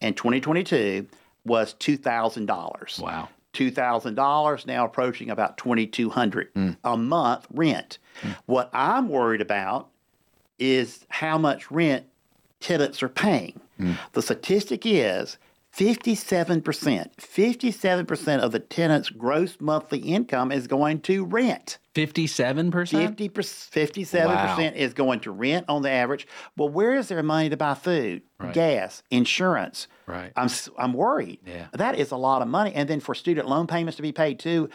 [0.00, 1.06] in 2022
[1.44, 3.00] was $2,000.
[3.00, 3.28] Wow.
[3.52, 6.70] $2,000, now approaching about 2200 hmm.
[6.84, 7.98] a month rent.
[8.22, 8.30] Hmm.
[8.46, 9.88] What I'm worried about
[10.58, 12.06] is how much rent
[12.62, 13.60] tenants are paying.
[13.78, 13.92] Hmm.
[14.12, 15.36] The statistic is
[15.74, 16.62] 57%,
[17.16, 21.78] 57% of the tenant's gross monthly income is going to rent.
[21.94, 23.18] Fifty-seven percent.
[23.18, 24.58] 50 57% Wow.
[24.74, 26.26] is going to rent on the average.
[26.56, 28.54] Well, where is their money to buy food, Right.
[28.54, 29.88] gas, insurance?
[30.06, 30.32] Right.
[30.36, 30.48] I'm,
[30.78, 31.40] I'm worried.
[31.46, 31.66] Yeah.
[31.74, 32.72] That is a lot of money.
[32.74, 34.70] And then for student loan payments to be paid too,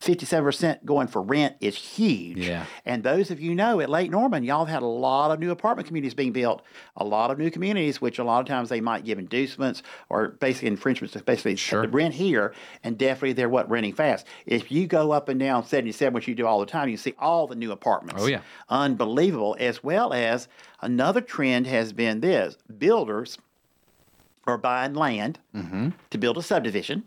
[0.00, 2.38] 57% going for rent is huge.
[2.38, 2.64] Yeah.
[2.86, 5.50] And those of you know at Lake Norman, y'all have had a lot of new
[5.50, 6.62] apartment communities being built,
[6.96, 10.28] a lot of new communities, which a lot of times they might give inducements or
[10.28, 11.86] basically infringements to basically Sure.
[11.86, 12.54] rent here.
[12.82, 14.26] And definitely they're what renting fast.
[14.46, 17.14] If you go up and down 77, which you do all the time, you see
[17.18, 18.22] all the new apartments.
[18.22, 18.40] Oh, yeah.
[18.70, 19.54] Unbelievable.
[19.60, 20.48] As well as
[20.80, 23.36] another trend has been this builders
[24.46, 25.90] are buying land Mm-hmm.
[26.08, 27.04] to build a subdivision.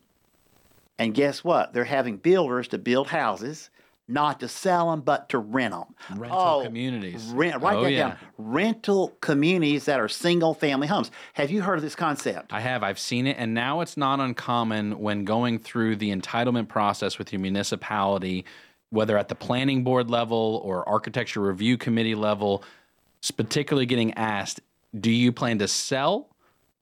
[1.04, 1.74] And guess what?
[1.74, 3.70] They're having builders to build houses,
[4.08, 6.18] not to sell them, but to rent them.
[6.18, 7.26] Rental oh, communities.
[7.26, 8.08] Rent, write Oh, that yeah.
[8.10, 8.18] down.
[8.38, 11.12] Rental communities that are single family homes.
[11.34, 12.54] Have you heard of this concept?
[12.54, 12.84] I have.
[12.84, 13.36] I've seen it.
[13.38, 18.46] And now it's not uncommon when going through the entitlement process with your municipality,
[18.90, 22.64] whether at the planning board level or architecture review committee level,
[23.36, 24.62] particularly getting asked,
[24.98, 26.30] do you plan to sell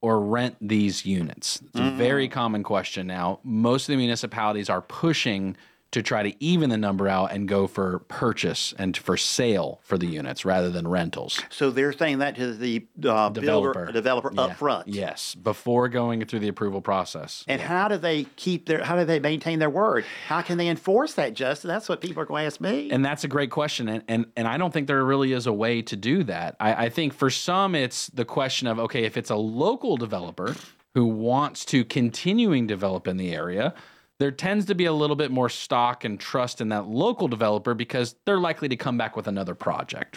[0.01, 1.61] or rent these units?
[1.61, 2.31] It's a very mm.
[2.31, 3.39] common question now.
[3.43, 5.55] Most of the municipalities are pushing
[5.91, 9.97] to try to even the number out and go for purchase and for sale for
[9.97, 11.41] the units rather than rentals.
[11.49, 13.73] So they're saying that to the uh, Developer.
[13.73, 14.41] builder, developer Yeah.
[14.41, 14.87] up front.
[14.87, 17.43] Yes, before going through the approval process.
[17.47, 18.83] And how do they keep their?
[18.83, 20.05] How do they maintain their word?
[20.27, 21.67] How can they enforce that, Justin?
[21.67, 22.89] That's what people are going to ask me.
[22.91, 23.89] And that's a great question.
[23.89, 26.55] And, and, and I don't think there really is a way to do that.
[26.59, 30.55] I, I think for some, it's the question of okay, if it's a local developer
[30.93, 33.73] who wants to continuing develop in the area,
[34.21, 37.73] there tends to be a little bit more stock and trust in that local developer
[37.73, 40.15] because they're likely to come back with another project.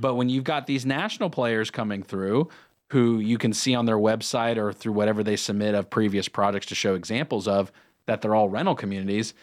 [0.00, 2.48] But when you've got these national players coming through,
[2.90, 6.66] who you can see on their website or through whatever they submit of previous projects
[6.66, 7.70] to show examples of,
[8.06, 9.34] that they're all rental communities,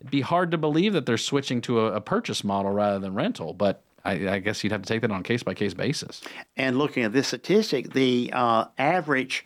[0.00, 3.14] it'd be hard to believe that they're switching to a, a purchase model rather than
[3.14, 3.52] rental.
[3.52, 6.20] But I, I guess you'd have to take that on a case by case basis.
[6.56, 9.44] And looking at this statistic, the uh, average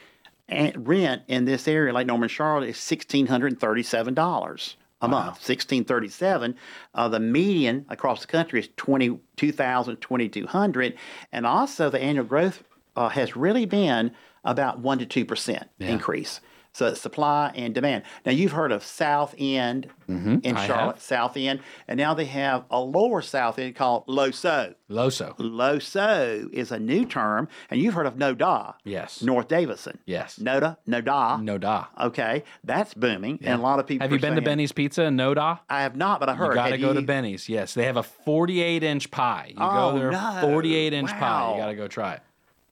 [0.76, 5.42] rent in this area, Lake Norman Charlotte, is sixteen hundred and thirty-seven dollars a month.
[5.42, 6.56] Sixteen thirty-seven.
[6.94, 10.96] Uh, the median across the country is twenty-two thousand, twenty-two hundred,
[11.32, 12.62] and also the annual growth
[12.96, 14.12] uh, has really been
[14.44, 16.40] about one to two percent increase.
[16.72, 18.04] So it's supply and demand.
[18.24, 20.36] Now you've heard of South End mm-hmm.
[20.44, 21.00] in I Charlotte.
[21.00, 24.74] South End, and now they have a lower South End called Loso.
[24.88, 25.36] Loso.
[25.38, 28.74] Loso is a new term, and you've heard of Noda.
[28.84, 29.22] Yes.
[29.22, 29.98] North Davidson.
[30.06, 30.38] Yes.
[30.38, 31.42] Noda, Noda.
[31.42, 31.86] No da.
[32.00, 34.04] Okay, that's booming, and a lot of people.
[34.04, 35.60] Have you been to Benny's Pizza in Noda?
[35.68, 36.50] I have not, but I heard.
[36.50, 37.02] You got to go to?
[37.02, 37.48] Benny's.
[37.48, 39.46] Yes, they have a 48 inch pie.
[39.48, 40.38] You Oh, go there, no.
[40.42, 41.52] 48 inch pie.
[41.52, 42.20] You got to go try it.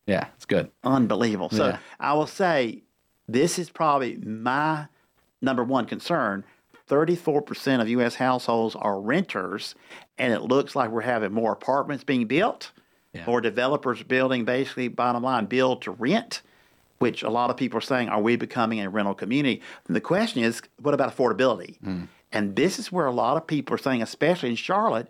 [0.07, 0.71] Yeah, it's good.
[0.85, 1.51] Unbelievable.
[1.51, 1.79] So Yeah.
[2.01, 2.83] I will say,
[3.29, 4.87] this is probably my
[5.43, 6.45] number one concern.
[6.89, 8.15] 34% of U.S.
[8.15, 9.75] households are renters,
[10.17, 12.71] and it looks like we're having more apartments being built,
[13.13, 13.27] Yeah.
[13.27, 16.41] more developers building, basically, bottom line, build to rent,
[16.99, 19.61] which a lot of people are saying, are we becoming a rental community?
[19.87, 21.77] And the question is, what about affordability?
[22.33, 25.09] And this is where a lot of people are saying, especially in Charlotte,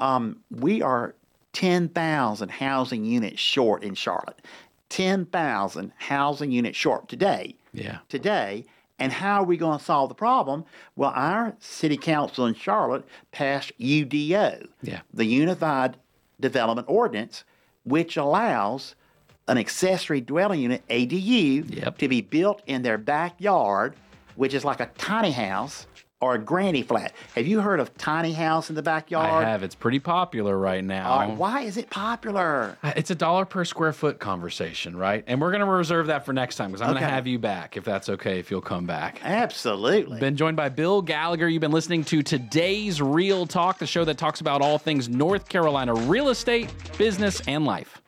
[0.00, 1.14] um, we are
[1.52, 4.40] 10,000 housing units short in Charlotte.
[4.88, 7.54] 10,000 housing units short today.
[7.72, 7.98] Yeah.
[8.08, 8.64] Today.
[8.98, 10.64] And how are we going to solve the problem?
[10.94, 15.00] Well, our city council in Charlotte passed UDO, Yeah.
[15.14, 15.96] the Unified
[16.38, 17.44] Development Ordinance,
[17.84, 18.94] which allows
[19.48, 21.98] an accessory dwelling unit, ADU, Yep.
[21.98, 23.94] to be built in their backyard,
[24.36, 25.86] which is like a tiny house
[26.20, 27.12] or a granny flat.
[27.34, 29.44] Have you heard of tiny house in the backyard?
[29.44, 29.62] I have.
[29.62, 31.18] It's pretty popular right now.
[31.18, 32.76] Right, why is it popular?
[32.82, 35.24] Uh, it's a dollar per square foot conversation, right?
[35.26, 37.38] And we're going to reserve that for next time because I'm going to have you
[37.38, 39.20] back if that's okay, if you'll come back.
[39.22, 40.20] Absolutely.
[40.20, 41.48] Been joined by Bill Gallagher.
[41.48, 45.48] You've been listening to today's Real Talk, the show that talks about all things North
[45.48, 47.99] Carolina real estate, business, and life.